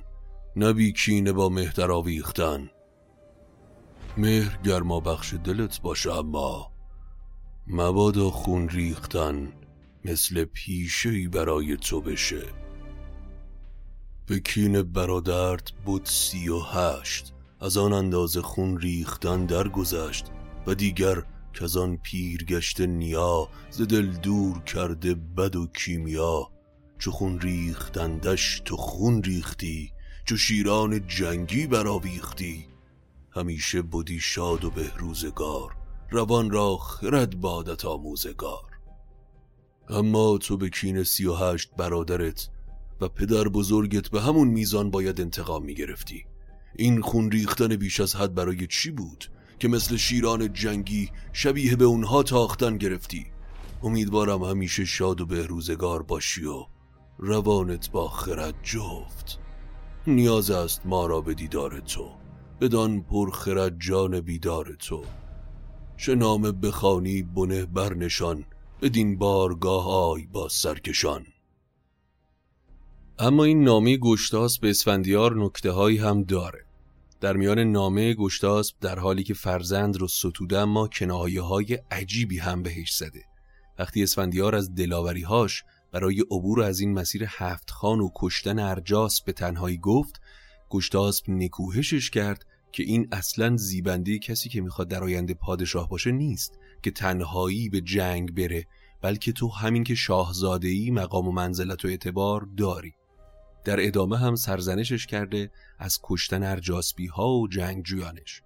نبی 0.57 0.93
کینه 0.93 1.33
با 1.33 1.49
مهتر 1.49 1.93
آویختن. 1.93 2.71
مهر 4.17 4.59
گرما 4.65 5.01
بخش 5.01 5.35
دلت 5.35 5.81
باشه 5.81 6.13
اما 6.13 6.73
مبادا 7.67 8.31
خون 8.31 8.69
ریختن 8.69 9.53
مثل 10.05 10.45
پیشهی 10.45 11.29
برای 11.29 11.77
تو 11.77 12.01
بشه. 12.01 12.43
به 14.27 14.41
کین 14.41 14.83
برادرت 14.83 15.73
بود 15.73 16.05
سی 16.05 16.49
و 16.49 16.59
هشت 16.59 17.33
از 17.61 17.77
آن 17.77 17.93
اندازه 17.93 18.43
خون 18.43 18.79
ریختن 18.79 19.47
درگذشت 19.47 20.27
و 20.67 20.75
دیگر 20.75 21.23
که 21.53 21.65
از 21.65 21.77
آن 21.77 21.97
پیرگشت 21.97 22.81
نیا 22.81 23.49
ز 23.71 23.83
دل 23.83 24.07
دور 24.07 24.63
کرده 24.63 25.15
بد 25.15 25.57
و 25.57 25.67
کیمیا. 25.67 26.51
چو 26.99 27.11
خون 27.11 27.41
ریختندش 27.41 28.63
تو 28.65 28.77
خون 28.77 29.23
ریختی 29.23 29.93
چو 30.25 30.37
شیران 30.37 31.07
جنگی 31.07 31.67
برآویختی. 31.67 32.70
همیشه 33.31 33.83
بودی 33.83 34.21
شاد 34.21 34.65
و 34.65 34.71
بهروزگار 34.71 35.77
روان 36.11 36.51
را 36.51 36.77
خرد 36.77 37.41
بادت 37.41 37.85
آموزگار. 37.85 38.71
اما 39.89 40.39
تو 40.39 40.57
به 40.57 40.69
کین 40.71 41.03
سی 41.03 41.27
و 41.27 41.35
هشت 41.35 41.71
برادرت 41.77 42.49
و 43.01 43.09
پدر 43.09 43.45
بزرگت 43.49 44.09
به 44.09 44.21
همون 44.21 44.49
میزان 44.49 44.91
باید 44.91 45.21
انتقام 45.21 45.65
می 45.65 45.75
گرفتی 45.75 46.25
این 46.77 47.01
خون 47.01 47.31
ریختن 47.31 47.77
بیش 47.77 48.01
از 48.01 48.17
حد 48.17 48.35
برای 48.35 48.67
چی 48.67 48.91
بود 48.91 49.31
که 49.59 49.69
مثل 49.69 49.97
شیران 49.97 50.53
جنگی 50.53 51.11
شبیه 51.33 51.77
به 51.77 51.85
اونها 51.85 52.23
تاختن 52.23 52.77
گرفتی؟ 52.77 53.27
امیدوارم 53.83 54.45
همیشه 54.45 54.85
شاد 54.85 55.21
و 55.21 55.27
به 55.27 55.47
روزگار 55.47 56.03
باشی 56.03 56.45
و 56.45 56.67
روانت 57.19 57.91
با 57.91 58.09
خرد 58.09 58.55
جفت. 58.63 59.39
نیاز 60.07 60.51
است 60.51 60.81
ما 60.85 61.07
را 61.07 61.21
به 61.21 61.35
دیدار 61.35 61.81
تو. 61.81 62.20
بدان 62.61 63.03
پر 63.03 63.31
خرد 63.31 63.77
جان 63.81 64.21
بیدار 64.21 64.77
تو. 64.79 65.05
چه 65.97 66.15
نام 66.15 66.43
بخانی 66.43 67.23
بنه 67.23 67.67
برنشان 67.67 68.45
بدین 68.83 69.19
بارگاه 69.19 69.89
آی 69.89 70.27
با 70.27 70.49
سرکشان. 70.49 71.27
اما 73.19 73.45
این 73.45 73.65
نامه 73.65 73.97
گشتاس 73.97 74.59
به 74.59 74.71
اسفندیار 74.71 75.45
نکته 75.45 75.71
هایی 75.71 75.99
هم 75.99 76.23
داره. 76.23 76.65
در 77.21 77.37
میان 77.37 77.59
نامه 77.59 78.15
گشتاسب 78.15 78.75
در 78.81 78.99
حالی 78.99 79.23
که 79.23 79.35
فرزند 79.35 79.97
رو 79.97 80.09
ستوده 80.09 80.59
اما 80.59 80.89
کنایه 80.89 81.43
های 81.43 81.79
عجیبی 81.91 82.39
هم 82.39 82.63
بهش 82.63 82.97
زده. 82.97 83.25
وقتی 83.79 84.03
اسفندیار 84.03 84.55
از 84.55 84.71
هاش 85.27 85.65
برای 85.93 86.21
عبور 86.21 86.63
از 86.63 86.81
این 86.81 86.93
مسیر 86.93 87.25
هفت 87.29 87.71
خان 87.71 88.01
و 88.01 88.09
کشتن 88.17 88.59
ارجاس 88.59 89.23
به 89.23 89.33
تنهایی 89.33 89.79
گفت 89.79 90.21
گشتاسب 90.71 91.31
نکوهشش 91.31 92.11
کرد 92.11 92.47
که 92.73 92.83
این 92.83 93.09
اصلا 93.13 93.57
زیبنده 93.57 94.19
کسی 94.19 94.49
که 94.49 94.61
می‌خواد 94.61 94.89
در 94.89 95.05
آینده 95.05 95.35
پادشاه 95.35 95.89
باشه 95.89 96.13
نیست 96.13 96.59
که 96.83 96.91
تنهایی 96.91 97.69
به 97.69 97.81
جنگ 97.81 98.35
بره 98.35 98.67
بلکه 99.03 99.33
تو 99.33 99.49
همین 99.49 99.85
که 99.85 99.95
شاهزادهی 99.95 100.91
مقام 100.91 101.29
و 101.29 101.33
منزلت 101.33 101.85
و 101.85 101.89
اعتبار 101.89 102.49
داری. 102.57 102.95
در 103.65 103.87
ادامه 103.87 104.19
هم 104.19 104.35
سرزنشش 104.35 105.07
کرده 105.07 105.51
از 105.79 105.99
کشتن 106.03 106.43
ارجاسبی 106.43 107.07
ها 107.07 107.29
و 107.29 107.49
جنگجویانش. 107.49 108.43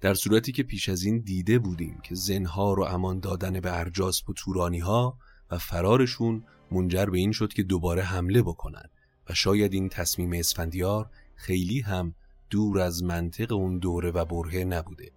در 0.00 0.14
صورتی 0.14 0.52
که 0.52 0.62
پیش 0.62 0.88
از 0.88 1.02
این 1.02 1.18
دیده 1.18 1.58
بودیم 1.58 2.00
که 2.02 2.14
زنها 2.14 2.74
و 2.74 2.80
امان 2.80 3.20
دادن 3.20 3.60
به 3.60 3.78
ارجاسب 3.78 4.30
و 4.30 4.32
تورانی 4.32 4.78
ها 4.78 5.18
و 5.50 5.58
فرارشون 5.58 6.44
منجر 6.70 7.06
به 7.06 7.18
این 7.18 7.32
شد 7.32 7.52
که 7.52 7.62
دوباره 7.62 8.02
حمله 8.02 8.42
بکنن. 8.42 8.88
و 9.30 9.34
شاید 9.34 9.74
این 9.74 9.88
تصمیم 9.88 10.32
اسفندیار 10.32 11.10
خیلی 11.34 11.80
هم 11.80 12.14
دور 12.50 12.80
از 12.80 13.02
منطق 13.02 13.52
اون 13.52 13.78
دوره 13.78 14.10
و 14.10 14.24
برهه 14.24 14.64
نبوده 14.64 15.10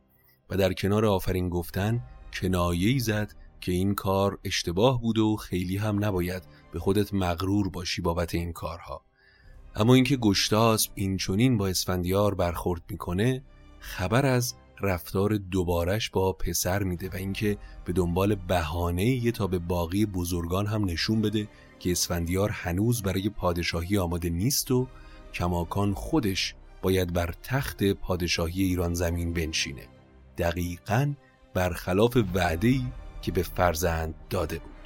و 0.50 0.58
در 0.58 0.74
کنار 0.74 1.06
آفرین 1.06 1.50
گفتن 1.50 2.04
کنایه‌ای 2.34 3.00
زد 3.00 3.34
که 3.62 3.72
این 3.72 3.96
کار 3.96 4.40
اشتباه 4.44 5.02
بود 5.02 5.18
و 5.18 5.36
خیلی 5.36 5.78
هم 5.78 6.06
نباید 6.06 6.44
به 6.72 6.80
خودت 6.80 7.14
مغرور 7.14 7.70
باشی 7.70 8.02
بابت 8.02 8.36
این 8.36 8.54
کارها. 8.54 9.06
اما 9.76 9.94
اینکه 9.94 10.18
گشتاسب 10.18 10.92
این 10.96 11.18
چونین 11.18 11.58
با 11.58 11.68
اسفندیار 11.68 12.36
برخورد 12.36 12.82
می‌کنه 12.90 13.44
خبر 13.80 14.26
از 14.26 14.56
رفتار 14.82 15.38
دوبارش 15.38 16.10
با 16.10 16.34
پسر 16.34 16.84
میده 16.84 17.10
و 17.10 17.16
اینکه 17.16 17.58
به 17.86 17.94
دنبال 17.94 18.36
بهانه 18.36 19.06
یه 19.06 19.32
تا 19.32 19.48
به 19.48 19.60
باقی 19.60 20.06
بزرگان 20.06 20.66
هم 20.66 20.86
نشون 20.86 21.22
بده 21.22 21.48
که 21.80 21.92
اسفندیار 21.92 22.50
هنوز 22.50 23.02
برای 23.02 23.30
پادشاهی 23.30 23.98
آماده 23.98 24.30
نیست 24.30 24.72
و 24.72 24.88
کماکان 25.34 25.94
خودش 25.94 26.56
باید 26.82 27.14
بر 27.14 27.34
تخت 27.44 27.84
پادشاهی 27.84 28.64
ایران 28.64 28.94
زمین 28.94 29.34
بنشینه. 29.34 29.88
دقیقا 30.38 31.14
برخلاف 31.54 32.18
وعده‌ای 32.34 32.86
که 33.22 33.32
به 33.32 33.44
فرزند 33.44 34.16
داده 34.30 34.60
بود. 34.60 34.81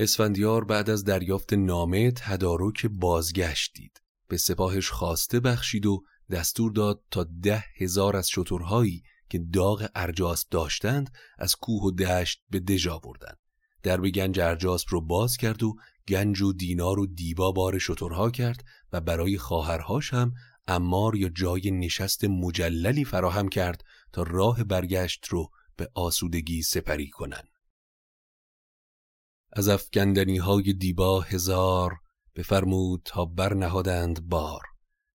اسفندیار 0.00 0.64
بعد 0.64 0.90
از 0.90 1.04
دریافت 1.04 1.52
نامه 1.52 2.10
تدارک 2.10 2.86
بازگشت 2.86 3.72
دید 3.74 4.02
به 4.28 4.36
سپاهش 4.36 4.90
خواسته 4.90 5.40
بخشید 5.40 5.86
و 5.86 6.02
دستور 6.30 6.72
داد 6.72 7.02
تا 7.10 7.26
ده 7.42 7.64
هزار 7.76 8.16
از 8.16 8.28
شترهایی 8.28 9.02
که 9.30 9.38
داغ 9.38 9.88
ارجاسب 9.94 10.48
داشتند 10.50 11.10
از 11.38 11.56
کوه 11.56 11.82
و 11.82 11.90
دشت 11.90 12.42
به 12.50 12.60
دژ 12.60 12.86
آوردند 12.86 13.38
در 13.82 14.00
به 14.00 14.10
گنج 14.10 14.40
ارجاسب 14.40 14.86
رو 14.90 15.00
باز 15.00 15.36
کرد 15.36 15.62
و 15.62 15.74
گنج 16.08 16.42
و 16.42 16.52
دینار 16.52 16.98
و 16.98 17.06
دیبا 17.06 17.52
بار 17.52 17.78
شترها 17.78 18.30
کرد 18.30 18.64
و 18.92 19.00
برای 19.00 19.38
خواهرهاش 19.38 20.14
هم 20.14 20.32
امار 20.68 21.16
یا 21.16 21.28
جای 21.28 21.70
نشست 21.70 22.24
مجللی 22.24 23.04
فراهم 23.04 23.48
کرد 23.48 23.84
تا 24.12 24.22
راه 24.22 24.64
برگشت 24.64 25.26
رو 25.26 25.50
به 25.76 25.90
آسودگی 25.94 26.62
سپری 26.62 27.10
کنند. 27.10 27.49
از 29.52 29.68
افگندنی 29.68 30.38
های 30.38 30.72
دیبا 30.72 31.20
هزار 31.20 31.92
بفرمود 32.34 33.02
تا 33.04 33.24
برنهادند 33.24 34.28
بار. 34.28 34.62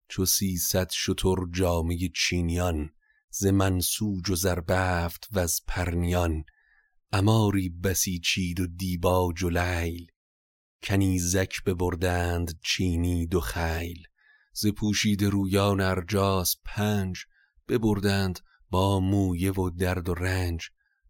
چو 0.10 0.26
سیصد 0.26 0.92
شتر 0.92 1.36
جامه 1.52 2.10
چینیان 2.16 2.90
ز 3.30 3.46
منسوج 3.46 4.30
و 4.30 4.36
زربفت 4.36 5.28
و 5.32 5.40
از 5.40 5.62
پرنیان. 5.68 6.44
اماری 7.12 7.70
بسیچید 7.70 8.60
و 8.60 8.68
دیبا 8.68 9.34
جلیل 9.38 10.08
کنیزک 10.84 11.64
ببردند 11.64 12.60
چینی 12.64 13.28
دو 13.28 13.40
خیل. 13.40 14.04
ز 14.54 14.68
پوشید 14.68 15.24
رویان 15.24 15.82
ارجاس 15.82 16.56
پنج 16.66 17.18
ببردند 17.68 18.40
با 18.70 19.00
مویه 19.00 19.52
و 19.52 19.70
درد 19.70 20.10
و 20.10 20.14
رنج. 20.14 20.62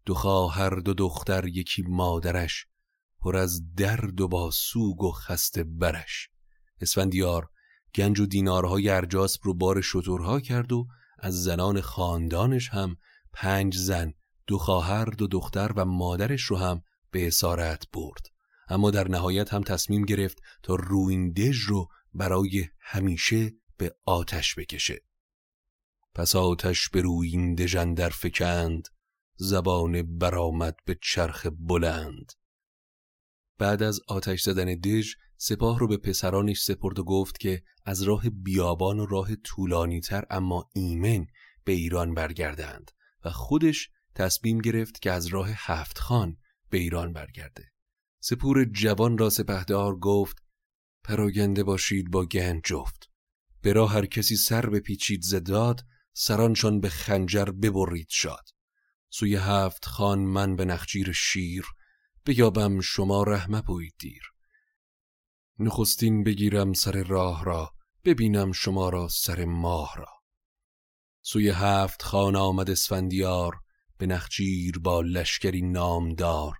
دو 0.04 0.14
خواهر 0.14 0.70
دو 0.70 0.94
دختر 0.94 1.46
یکی 1.46 1.82
مادرش 1.82 2.66
پر 3.24 3.36
از 3.36 3.74
درد 3.74 4.20
و 4.20 4.28
با 4.28 4.50
سوگ 4.50 5.02
و 5.02 5.12
خسته 5.12 5.64
برش. 5.64 6.28
اسفندیار 6.80 7.50
گنج 7.94 8.20
و 8.20 8.26
دینارهای 8.26 8.88
ارجاسب 8.88 9.40
رو 9.44 9.54
بار 9.54 9.80
شترها 9.80 10.40
کرد 10.40 10.72
و 10.72 10.86
از 11.18 11.42
زنان 11.42 11.80
خاندانش 11.80 12.68
هم 12.68 12.96
پنج 13.32 13.76
زن 13.76 14.12
دو 14.46 14.58
خواهر 14.58 15.04
دو 15.04 15.26
دختر 15.26 15.72
و 15.76 15.84
مادرش 15.84 16.42
رو 16.42 16.56
هم 16.56 16.82
به 17.10 17.26
اسارت 17.26 17.90
برد. 17.92 18.26
اما 18.68 18.90
در 18.90 19.08
نهایت 19.08 19.54
هم 19.54 19.62
تصمیم 19.62 20.04
گرفت 20.04 20.38
تا 20.62 20.74
رویندژ 20.74 21.58
رو 21.58 21.88
برای 22.14 22.68
همیشه 22.80 23.52
به 23.76 23.94
آتش 24.04 24.54
بکشه. 24.54 25.00
پس 26.14 26.36
آتش 26.36 26.88
به 26.88 27.00
رویندژ 27.00 27.76
اندر 27.76 28.08
فکند 28.08 28.88
زبان 29.36 30.18
برآمد 30.18 30.76
به 30.84 30.98
چرخ 31.02 31.46
بلند. 31.58 32.32
بعد 33.58 33.82
از 33.82 34.00
آتش 34.08 34.42
زدن 34.42 34.74
دژ 34.74 35.14
سپاه 35.36 35.78
رو 35.78 35.88
به 35.88 35.96
پسرانش 35.96 36.62
سپرد 36.62 36.98
و 36.98 37.04
گفت 37.04 37.38
که 37.38 37.62
از 37.84 38.02
راه 38.02 38.30
بیابان 38.30 38.98
و 39.00 39.06
راه 39.06 39.36
طولانی 39.36 40.00
تر 40.00 40.24
اما 40.30 40.70
ایمن 40.74 41.26
به 41.64 41.72
ایران 41.72 42.14
برگردند 42.14 42.90
و 43.24 43.30
خودش 43.30 43.90
تصمیم 44.14 44.58
گرفت 44.58 45.02
که 45.02 45.12
از 45.12 45.26
راه 45.26 45.48
هفت 45.52 45.98
خان 45.98 46.36
به 46.70 46.78
ایران 46.78 47.12
برگرده. 47.12 47.72
سپور 48.20 48.64
جوان 48.64 49.18
را 49.18 49.30
سپهدار 49.30 49.96
گفت 49.98 50.36
پراگنده 51.04 51.64
باشید 51.64 52.10
با 52.10 52.26
گنج 52.26 52.62
جفت. 52.64 53.08
به 53.62 53.72
راه 53.72 53.92
هر 53.92 54.06
کسی 54.06 54.36
سر 54.36 54.66
بپیچید 54.66 55.22
زداد 55.22 55.80
سرانشان 56.12 56.80
به 56.80 56.88
خنجر 56.88 57.44
ببرید 57.44 58.06
شاد. 58.10 58.48
سوی 59.10 59.36
هفت 59.36 59.84
خان 59.84 60.18
من 60.18 60.56
به 60.56 60.64
نخجیر 60.64 61.12
شیر 61.12 61.64
بیابم 62.26 62.80
شما 62.80 63.22
رحمه 63.22 63.62
بوید 63.62 63.94
دیر. 63.98 64.22
نخستین 65.58 66.24
بگیرم 66.24 66.72
سر 66.72 67.02
راه 67.02 67.44
را 67.44 67.72
ببینم 68.04 68.52
شما 68.52 68.88
را 68.88 69.08
سر 69.08 69.44
ماه 69.44 69.94
را. 69.96 70.08
سوی 71.22 71.48
هفت 71.48 72.02
خانه 72.02 72.38
آمد 72.38 72.70
اسفندیار 72.70 73.60
به 73.98 74.06
نخجیر 74.06 74.78
با 74.78 75.00
لشکری 75.00 75.62
نامدار. 75.62 76.54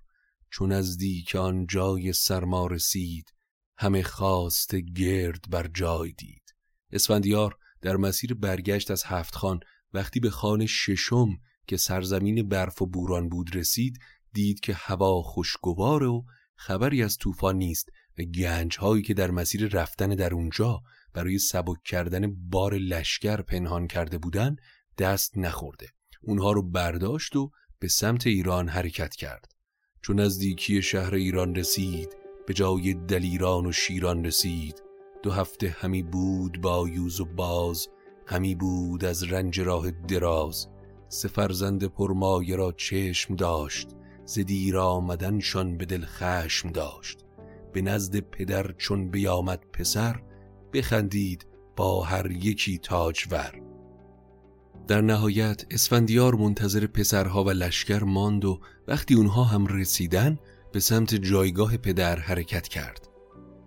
چون 0.51 0.73
از 0.73 0.99
دیکان 0.99 1.67
جای 1.67 2.13
سرما 2.13 2.67
رسید 2.67 3.35
همه 3.79 4.03
خواست 4.03 4.75
گرد 4.75 5.45
بر 5.51 5.67
جای 5.67 6.13
دید. 6.13 6.55
اسفندیار 6.93 7.57
در 7.83 7.97
مسیر 7.97 8.35
برگشت 8.35 8.91
از 8.91 9.05
هفت 9.05 9.35
خان 9.35 9.61
وقتی 9.93 10.21
به 10.21 10.31
خانه 10.31 10.67
ششم 10.67 11.29
که 11.67 11.77
سرزمین 11.77 12.49
برف 12.49 12.83
و 12.83 12.87
بوران 12.87 13.29
بود 13.29 13.57
رسید 13.57 13.99
دید 14.35 14.61
که 14.61 14.75
هوا 14.75 15.23
خوشگوار 15.23 16.03
و 16.03 16.25
خبری 16.57 17.03
از 17.03 17.19
طوفان 17.19 17.57
نیست 17.57 17.89
و 18.19 18.23
گنج 18.23 18.79
هایی 18.79 19.03
که 19.03 19.15
در 19.15 19.31
مسیر 19.31 19.69
رفتن 19.69 20.09
در 20.09 20.35
اونجا 20.35 20.83
برای 21.13 21.39
سبک 21.39 21.83
کردن 21.85 22.35
بار 22.51 22.75
لشکر 22.75 23.43
پنهان 23.43 23.87
کرده 23.89 24.19
بودن 24.19 24.57
دست 24.99 25.39
نخورده. 25.39 25.89
اونها 26.23 26.53
رو 26.53 26.63
برداشت 26.63 27.37
و 27.37 27.51
به 27.79 27.89
سمت 27.89 28.27
ایران 28.27 28.69
حرکت 28.69 29.17
کرد. 29.17 29.53
چون 30.03 30.21
نزدیکی 30.21 30.83
شهر 30.83 31.15
ایران 31.15 31.55
رسید 31.55 32.09
به 32.47 32.55
جای 32.55 32.95
دلیران 32.95 33.67
و 33.67 33.73
شیران 33.73 34.25
رسید. 34.25 34.83
دو 35.23 35.31
هفته 35.31 35.77
همی 35.79 36.03
بود 36.03 36.61
با 36.61 36.89
یوز 36.89 37.21
و 37.21 37.25
باز 37.25 37.89
همی 38.27 38.55
بود 38.55 39.05
از 39.05 39.23
رنج 39.23 39.61
راه 39.61 39.91
دراز. 39.91 40.69
سفرزند 41.09 41.85
پرمایه 41.85 42.57
را 42.57 42.73
چشم 42.73 43.37
داشت. 43.37 43.89
ز 44.27 44.39
دیر 44.39 44.79
آمدنشان 44.79 45.77
به 45.77 45.85
دل 45.85 46.05
خشم 46.05 46.71
داشت. 46.71 47.19
به 47.73 47.83
نزد 47.83 48.21
پدر 48.21 48.73
چون 48.73 49.11
بیامد 49.11 49.61
پسر 49.73 50.21
بخندید 50.73 51.47
با 51.77 52.03
هر 52.03 52.31
یکی 52.31 52.79
تاجور. 52.79 53.63
در 54.89 55.01
نهایت 55.01 55.65
اسفندیار 55.71 56.35
منتظر 56.35 56.87
پسرها 56.87 57.45
و 57.45 57.51
لشکر 57.51 58.05
ماند 58.05 58.45
و 58.45 58.61
وقتی 58.89 59.15
اونها 59.15 59.45
هم 59.45 59.67
رسیدن 59.67 60.39
به 60.73 60.81
سمت 60.81 61.15
جایگاه 61.15 61.77
پدر 61.77 62.19
حرکت 62.19 62.69
کرد. 62.69 63.09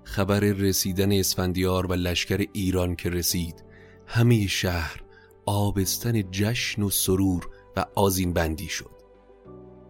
خبر 0.04 0.39
رسیدن 0.39 1.12
اسفندیار 1.12 1.86
و 1.86 1.93
لشکر 1.93 2.46
ایران 2.54 2.96
که 2.96 3.10
رسید 3.10 3.63
همه 4.08 4.48
شهر 4.48 5.04
آبستن 5.46 6.32
جشن 6.32 6.82
و 6.82 6.89
سرور 6.89 7.50
و 7.78 7.86
آزین 7.96 8.34
بندی 8.34 8.67
شد. 8.67 8.97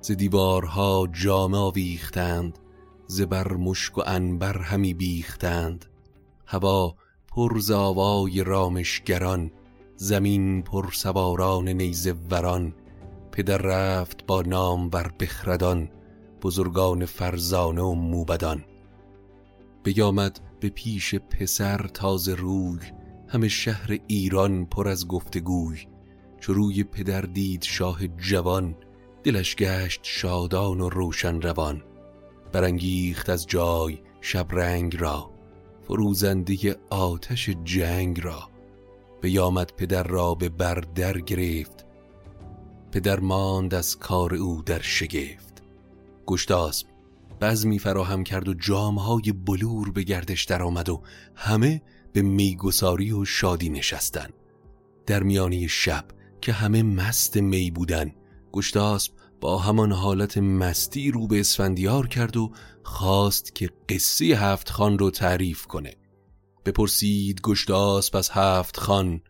ز 0.07 0.11
دیوارها 0.11 1.07
جامه 1.13 1.57
آویختند 1.57 2.59
ز 3.07 3.21
بر 3.21 3.53
مشک 3.53 3.97
و 3.97 4.01
انبر 4.05 4.57
همی 4.57 4.93
بیختند. 4.93 5.85
هوا 6.45 6.95
پر 7.27 7.59
ز 7.59 7.71
آوای 7.71 8.43
رامشگران 8.43 9.51
زمین 9.95 10.61
پر 10.61 10.91
سواران 10.91 11.69
نیزه 11.69 12.15
وران 12.31 12.73
پدر 13.31 13.57
رفت 13.57 14.25
با 14.25 14.41
نام 14.41 14.89
بر 14.89 15.11
بخردان 15.19 15.89
بزرگان 16.41 17.05
فرزانه 17.05 17.81
و 17.81 17.93
موبدان. 17.93 18.65
بیامد 19.83 20.39
به 20.59 20.69
پیش 20.69 21.15
پسر 21.15 21.87
تازه 21.87 22.35
روی 22.35 22.79
همه 23.27 23.47
شهر 23.47 23.99
ایران 24.07 24.65
پر 24.65 24.87
از 24.87 25.07
گفتگوی. 25.07 25.87
چو 26.39 26.53
روی 26.53 26.83
پدر 26.83 27.21
دید 27.21 27.63
شاه 27.63 28.07
جوان 28.07 28.75
دلش 29.23 29.55
گشت 29.55 29.99
شادان 30.03 30.81
و 30.81 30.89
روشن 30.89 31.41
روان 31.41 31.83
برانگیخت 32.51 33.29
از 33.29 33.47
جای 33.47 33.99
شبرنگ 34.21 34.95
را 34.99 35.31
فروزنده 35.81 36.75
آتش 36.89 37.49
جنگ 37.49 38.23
را. 38.23 38.49
بیامد 39.21 39.73
پدر 39.77 40.03
را 40.03 40.35
به 40.35 40.49
بر 40.49 40.83
در 40.95 41.19
گرفت 41.19 41.85
پدر 42.91 43.19
ماند 43.19 43.73
از 43.73 43.97
کار 43.97 44.35
او 44.35 44.61
در 44.65 44.81
شگفت. 44.81 45.63
گشتاسب 46.25 46.87
بزمی 47.41 47.79
فراهم 47.79 48.23
کرد 48.23 48.47
و 48.47 48.53
جامهای 48.53 49.31
بلور 49.31 49.91
به 49.91 50.03
گردش 50.03 50.43
در 50.43 50.63
آمد 50.63 50.89
و 50.89 51.01
همه 51.35 51.81
به 52.13 52.21
میگساری 52.21 53.11
و 53.11 53.25
شادی 53.25 53.69
نشستن 53.69 54.29
در 55.05 55.23
میانی 55.23 55.67
شب 55.67 56.05
که 56.41 56.53
همه 56.53 56.83
مست 56.83 57.37
می 57.37 57.71
بودن 57.71 58.11
گشتاسب 58.57 59.11
با 59.41 59.57
همان 59.57 59.91
حالت 59.91 60.37
مستی 60.37 61.11
رو 61.11 61.27
به 61.27 61.39
اسفندیار 61.39 62.07
کرد 62.07 62.37
و 62.37 62.51
خواست 62.83 63.55
که 63.55 63.69
قصه 63.89 64.25
هفت 64.25 64.69
خان 64.69 64.99
رو 64.99 65.11
تعریف 65.11 65.65
کنه. 65.65 65.93
بپرسید 66.65 67.41
گشتاسب 67.41 68.15
از 68.15 68.29
هفت 68.29 68.79
خان. 68.79 69.21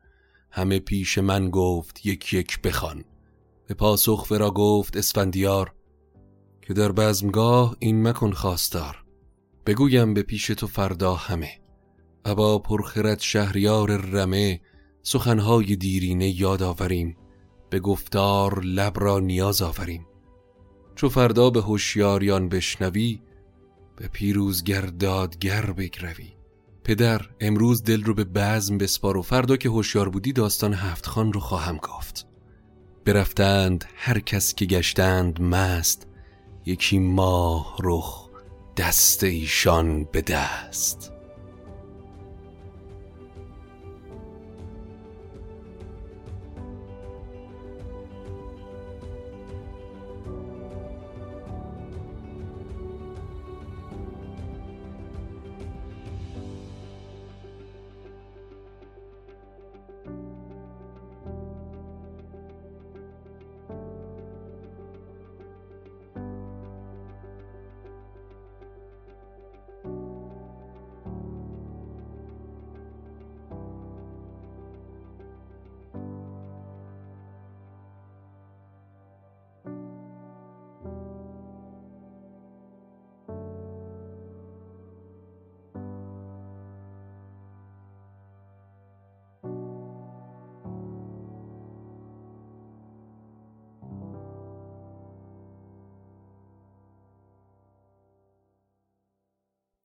همه 0.52 0.80
پیش 0.80 1.18
من 1.18 1.50
گفت 1.50 2.06
یک 2.06 2.34
یک 2.34 2.62
بخوان. 2.62 3.04
به 3.68 3.74
پاسخ 3.74 4.32
ورا 4.32 4.52
گفت 4.52 4.98
اسفندیار 4.98 5.74
که 6.62 6.74
در 6.74 6.92
بزمگاه 6.92 7.76
این 7.80 8.08
مکن 8.08 8.32
خواستار. 8.32 9.04
بگویم 9.66 10.14
به 10.14 10.22
پیش 10.22 10.48
تو 10.48 10.68
فردا 10.68 11.16
همه. 11.16 11.60
ابا 12.26 12.60
پرخرد 12.60 13.20
شهریار 13.20 13.98
رمه 13.98 14.62
سخنهای 15.04 15.76
دیرینه 15.76 16.42
یاد 16.42 16.64
آوریم. 16.64 17.18
به 17.70 17.80
گفتار 17.80 18.60
لب 18.60 19.00
را 19.00 19.20
نیاز 19.20 19.62
آوریم 19.62 20.08
چو 20.96 21.10
فردا 21.10 21.50
به 21.50 21.62
هوشیاریان 21.62 22.50
بشنوی 22.50 23.22
به 23.96 24.08
پیروزگر 24.08 24.82
دادگر 24.82 25.66
بگروی. 25.72 26.34
پدر 26.84 27.22
امروز 27.40 27.84
دل 27.84 28.04
رو 28.04 28.14
به 28.14 28.24
بزم 28.24 28.78
بسپار 28.78 29.18
و 29.18 29.22
فردا 29.22 29.58
که 29.58 29.70
هوشیار 29.70 30.10
بودی 30.10 30.34
داستان 30.34 30.74
هفت 30.74 31.06
خان 31.06 31.34
رو 31.34 31.40
خواهم 31.40 31.78
گفت. 31.78 32.26
برفتند 33.06 33.86
هر 33.96 34.20
کس 34.20 34.54
که 34.54 34.66
گشتند 34.66 35.42
مست 35.42 36.08
یکی 36.66 37.00
ماه 37.00 37.78
رخ 37.84 38.30
دست 38.78 39.24
ایشان 39.24 40.04
به 40.04 40.22
دست. 40.22 41.17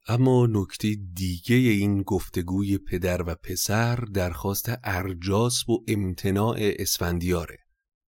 اما 0.07 0.47
نکته 0.47 0.97
دیگه 1.15 1.57
این 1.57 2.03
گفتگوی 2.03 2.79
پدر 2.79 3.23
و 3.23 3.35
پسر 3.35 3.97
درخواست 3.97 4.73
ارجاس 4.85 5.69
و 5.69 5.85
امتناع 5.89 6.57
اسفندیاره. 6.59 7.59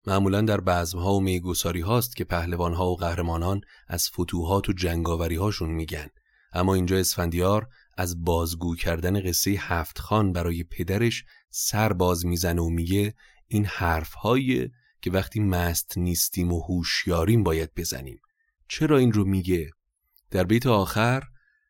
معمولا 0.08 0.42
در 0.42 0.62
بزمها 0.62 1.14
و 1.14 1.22
میگساری 1.22 1.82
هاست 1.82 2.16
که 2.16 2.24
پهلوانها 2.24 2.90
و 2.90 2.96
قهرمانان 2.96 3.62
از 3.88 4.10
فتوحات 4.10 4.70
و 4.70 4.74
جنگاوری 4.74 5.36
هاشون 5.36 5.70
میگن. 5.70 6.08
اما 6.54 6.74
اینجا 6.74 6.98
اسفندیار 6.98 7.68
از 7.98 8.24
بازگو 8.24 8.76
کردن 8.76 9.22
قصه 9.22 9.52
هفت 9.52 10.00
خان 10.00 10.32
برای 10.32 10.64
پدرش 10.64 11.24
سر 11.50 11.94
باز 11.94 12.26
می‌زنه 12.26 12.62
و 12.62 12.70
میگه 12.70 13.16
این 13.48 13.66
حرف 13.66 14.14
که 15.02 15.12
وقتی 15.12 15.40
مست 15.40 15.98
نیستیم 15.98 16.54
و 16.54 16.62
هوشیاریم 16.62 17.44
باید 17.44 17.72
بزنیم. 17.76 18.20
چرا 18.68 18.98
این 18.98 19.14
رو 19.14 19.26
میگه؟ 19.26 19.70
در 20.32 20.44
بیت 20.44 20.68
آخر 20.68 21.24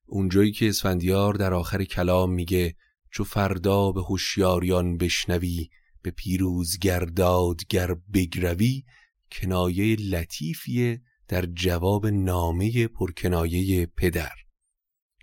اونجایی 0.06 0.52
که 0.52 0.70
اسفندیار 0.70 1.34
در 1.34 1.54
آخر 1.54 1.84
کلام 1.84 2.34
میگه 2.34 2.76
چو 3.12 3.24
فردا 3.24 3.92
به 3.92 4.02
هوشیاریان 4.02 4.98
بشنوی 4.98 5.70
به 6.02 6.12
پیروز 6.12 6.80
گردادگر 6.80 7.94
بگروی 8.14 8.84
کنایه 9.32 9.96
لطیفیه 9.96 11.02
در 11.28 11.46
جواب 11.46 12.08
نامه 12.08 12.88
پرکنایه 12.88 13.86
پدر. 13.86 14.34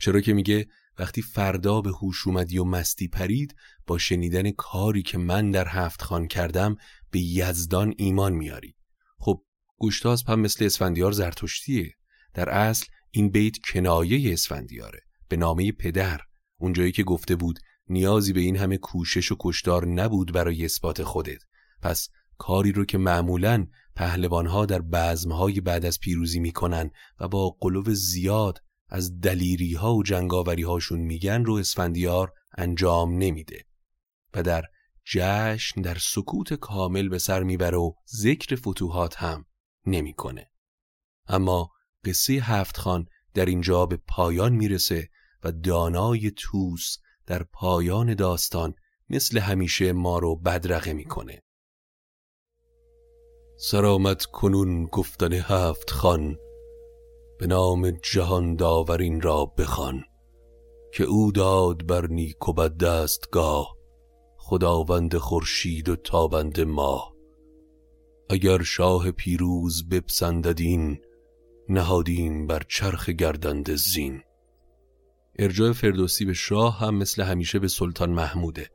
چرا 0.00 0.20
که 0.20 0.32
میگه 0.32 0.66
وقتی 0.98 1.22
فردا 1.22 1.80
به 1.80 1.90
هوش 1.90 2.26
اومدی 2.26 2.58
و 2.58 2.64
مستی 2.64 3.08
پرید 3.08 3.54
با 3.86 3.98
شنیدن 3.98 4.50
کاری 4.50 5.02
که 5.02 5.18
من 5.18 5.50
در 5.50 5.68
هفت 5.68 6.02
خان 6.02 6.26
کردم 6.28 6.76
به 7.10 7.20
یزدان 7.20 7.94
ایمان 7.98 8.32
میاری. 8.32 8.76
خب 9.18 9.44
گوشتاز 9.76 10.24
هم 10.28 10.40
مثل 10.40 10.64
اسفندیار 10.64 11.12
زرتشتیه. 11.12 11.94
در 12.34 12.48
اصل 12.48 12.86
این 13.10 13.30
بیت 13.30 13.56
کنایه 13.72 14.32
اسفندیاره 14.32 15.00
به 15.28 15.36
نامه 15.36 15.72
پدر. 15.72 16.20
اونجایی 16.60 16.92
که 16.92 17.02
گفته 17.02 17.36
بود 17.36 17.58
نیازی 17.88 18.32
به 18.32 18.40
این 18.40 18.56
همه 18.56 18.76
کوشش 18.76 19.32
و 19.32 19.36
کشدار 19.40 19.86
نبود 19.86 20.32
برای 20.32 20.64
اثبات 20.64 21.02
خودت. 21.02 21.42
پس 21.82 22.08
کاری 22.38 22.72
رو 22.72 22.84
که 22.84 22.98
معمولا 22.98 23.66
پهلوانها 23.96 24.66
در 24.66 24.80
بزمهای 24.80 25.60
بعد 25.60 25.84
از 25.84 26.00
پیروزی 26.00 26.40
می‌کنن 26.40 26.90
و 27.20 27.28
با 27.28 27.50
قلوب 27.60 27.92
زیاد 27.92 28.58
از 28.88 29.20
دلیری 29.20 29.74
ها 29.74 29.94
و 29.94 30.02
جنگاوری 30.02 30.62
هاشون 30.62 31.00
میگن 31.00 31.44
رو 31.44 31.54
اسفندیار 31.54 32.32
انجام 32.58 33.18
نمیده. 33.18 33.64
و 34.34 34.42
در 34.42 34.64
جشن 35.04 35.80
در 35.80 35.96
سکوت 36.00 36.54
کامل 36.54 37.08
به 37.08 37.18
سر 37.18 37.42
می‌بره 37.42 37.78
و 37.78 37.92
ذکر 38.16 38.56
فتوحات 38.56 39.16
هم 39.16 39.44
نمی‌کنه. 39.86 40.50
اما 41.26 41.70
قصه 42.04 42.32
هفت 42.32 42.76
خان 42.76 43.06
در 43.34 43.46
اینجا 43.46 43.86
به 43.86 43.98
پایان 44.08 44.52
می‌رسه 44.52 45.08
و 45.44 45.52
دانای 45.52 46.32
توس 46.36 46.96
در 47.26 47.42
پایان 47.42 48.14
داستان 48.14 48.74
مثل 49.10 49.38
همیشه 49.38 49.92
ما 49.92 50.18
رو 50.18 50.36
بدرقه 50.36 50.92
می‌کنه. 50.92 51.42
سرامت 53.58 54.24
کنون 54.24 54.86
گفتن 54.86 55.32
هفت 55.32 55.90
خان 55.90 56.36
به 57.38 57.46
نام 57.46 57.90
جهان 57.90 58.56
داورین 58.56 59.20
را 59.20 59.46
بخوان 59.46 60.04
که 60.94 61.04
او 61.04 61.32
داد 61.32 61.86
بر 61.86 62.06
نیک 62.06 62.48
و 62.48 62.52
بد 62.52 62.76
دستگاه 62.76 63.76
خداوند 64.36 65.16
خورشید 65.16 65.88
و 65.88 65.96
تابند 65.96 66.60
ماه. 66.60 67.12
اگر 68.30 68.62
شاه 68.62 69.10
پیروز 69.10 69.88
بپسنددین 69.88 70.98
نهادیم 71.70 72.46
بر 72.46 72.62
چرخ 72.68 73.08
گردند 73.08 73.74
زین. 73.74 74.22
ارجاع 75.38 75.72
فردوسی 75.72 76.24
به 76.24 76.32
شاه 76.32 76.78
هم 76.78 76.94
مثل 76.94 77.22
همیشه 77.22 77.58
به 77.58 77.68
سلطان 77.68 78.10
محموده. 78.10 78.70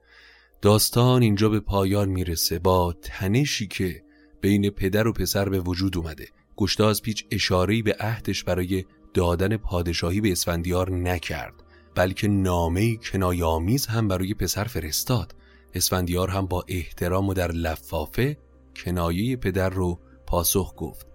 داستان 0.61 1.21
اینجا 1.21 1.49
به 1.49 1.59
پایان 1.59 2.09
می‌رسه 2.09 2.59
با 2.59 2.93
تنشی 3.01 3.67
که 3.67 4.03
بین 4.41 4.69
پدر 4.69 5.07
و 5.07 5.13
پسر 5.13 5.49
به 5.49 5.59
وجود 5.59 5.97
اومده. 5.97 6.27
گشتاز 6.57 7.01
پیچ 7.01 7.25
اشارهی 7.31 7.81
به 7.81 7.95
عهدش 7.99 8.43
برای 8.43 8.85
دادن 9.13 9.57
پادشاهی 9.57 10.21
به 10.21 10.31
اسفندیار 10.31 10.91
نکرد 10.91 11.53
بلکه 11.95 12.27
نامه 12.27 12.95
کنایامیز 12.95 13.85
هم 13.85 14.07
برای 14.07 14.33
پسر 14.33 14.63
فرستاد. 14.63 15.35
اسفندیار 15.73 16.29
هم 16.29 16.45
با 16.45 16.65
احترام 16.67 17.29
و 17.29 17.33
در 17.33 17.51
لفافه 17.51 18.37
کنایه 18.75 19.35
پدر 19.37 19.69
رو 19.69 19.99
پاسخ 20.27 20.73
گفت. 20.77 21.14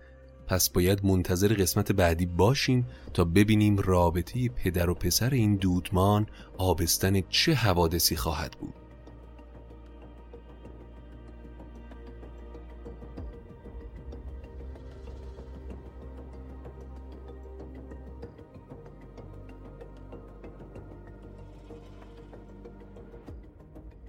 پس 0.51 0.71
باید 0.71 1.05
منتظر 1.05 1.55
قسمت 1.55 1.93
بعدی 1.93 2.27
باشیم 2.27 2.87
تا 3.15 3.25
ببینیم 3.25 3.79
رابطه 3.79 4.49
پدر 4.49 4.91
و 4.91 4.95
پسر 4.95 5.31
این 5.31 5.57
دودمان 5.57 6.27
آبستن 6.59 7.21
چه 7.21 7.55
حوادثی 7.55 8.17
خواهد 8.17 8.57
بود. 8.61 8.75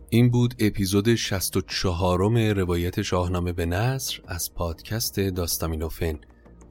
این 0.10 0.30
بود 0.30 0.56
اپیزود 0.60 1.16
64 1.16 2.30
م 2.30 2.38
روایت 2.38 3.02
شاهنامه 3.02 3.54
به 3.54 3.66
نصر 3.66 4.22
از 4.28 4.54
پادکست 4.54 5.20
داستامینوفن 5.20 6.20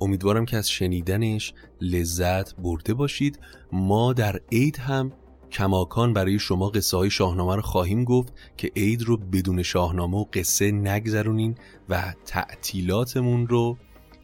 امیدوارم 0.01 0.45
که 0.45 0.57
از 0.57 0.71
شنیدنش 0.71 1.55
لذت 1.81 2.57
برده 2.57 2.95
باشید. 2.95 3.39
ما 3.73 4.13
در 4.13 4.41
عید 4.53 4.77
هم 4.77 5.13
کماکان 5.53 6.13
برای 6.13 6.39
شما 6.39 6.69
قصه 6.69 6.97
های 6.97 7.11
شاهنامه 7.11 7.57
رو 7.57 7.63
خواهیم 7.63 8.05
گفت 8.05 8.33
که 8.57 8.71
عید 8.77 9.03
رو 9.03 9.17
بدون 9.17 9.63
شاهنامه 9.63 10.17
و 10.19 10.25
قصه 10.33 10.71
نگذرونین 10.71 11.55
و 11.89 12.15
تعطیلاتمون 12.25 13.47
رو 13.47 13.79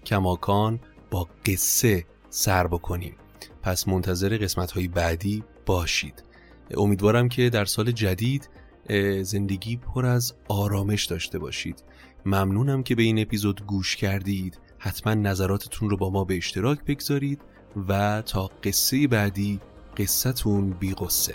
کماکان 0.06 0.80
با 1.10 1.28
قصه 1.46 2.04
سر 2.30 2.66
بکنیم. 2.66 3.14
پس 3.62 3.88
منتظر 3.88 4.36
قسمت 4.36 4.70
های 4.70 4.88
بعدی 4.88 5.42
باشید. 5.66 6.24
امیدوارم 6.76 7.28
که 7.28 7.50
در 7.50 7.64
سال 7.64 7.90
جدید 7.90 8.50
زندگی 9.22 9.76
پر 9.76 10.06
از 10.06 10.34
آرامش 10.48 11.04
داشته 11.04 11.38
باشید. 11.38 11.84
ممنونم 12.26 12.82
که 12.82 12.94
به 12.94 13.02
این 13.02 13.18
اپیزود 13.18 13.66
گوش 13.66 13.96
کردید. 13.96 14.58
حتما 14.78 15.14
نظراتتون 15.14 15.90
رو 15.90 15.96
با 15.96 16.10
ما 16.10 16.24
به 16.24 16.36
اشتراک 16.36 16.84
بگذارید 16.84 17.40
و 17.88 18.22
تا 18.22 18.50
قصه 18.64 19.08
بعدی 19.08 19.60
قصتون 19.96 20.70
بی 20.70 20.94
قصه 20.94 21.34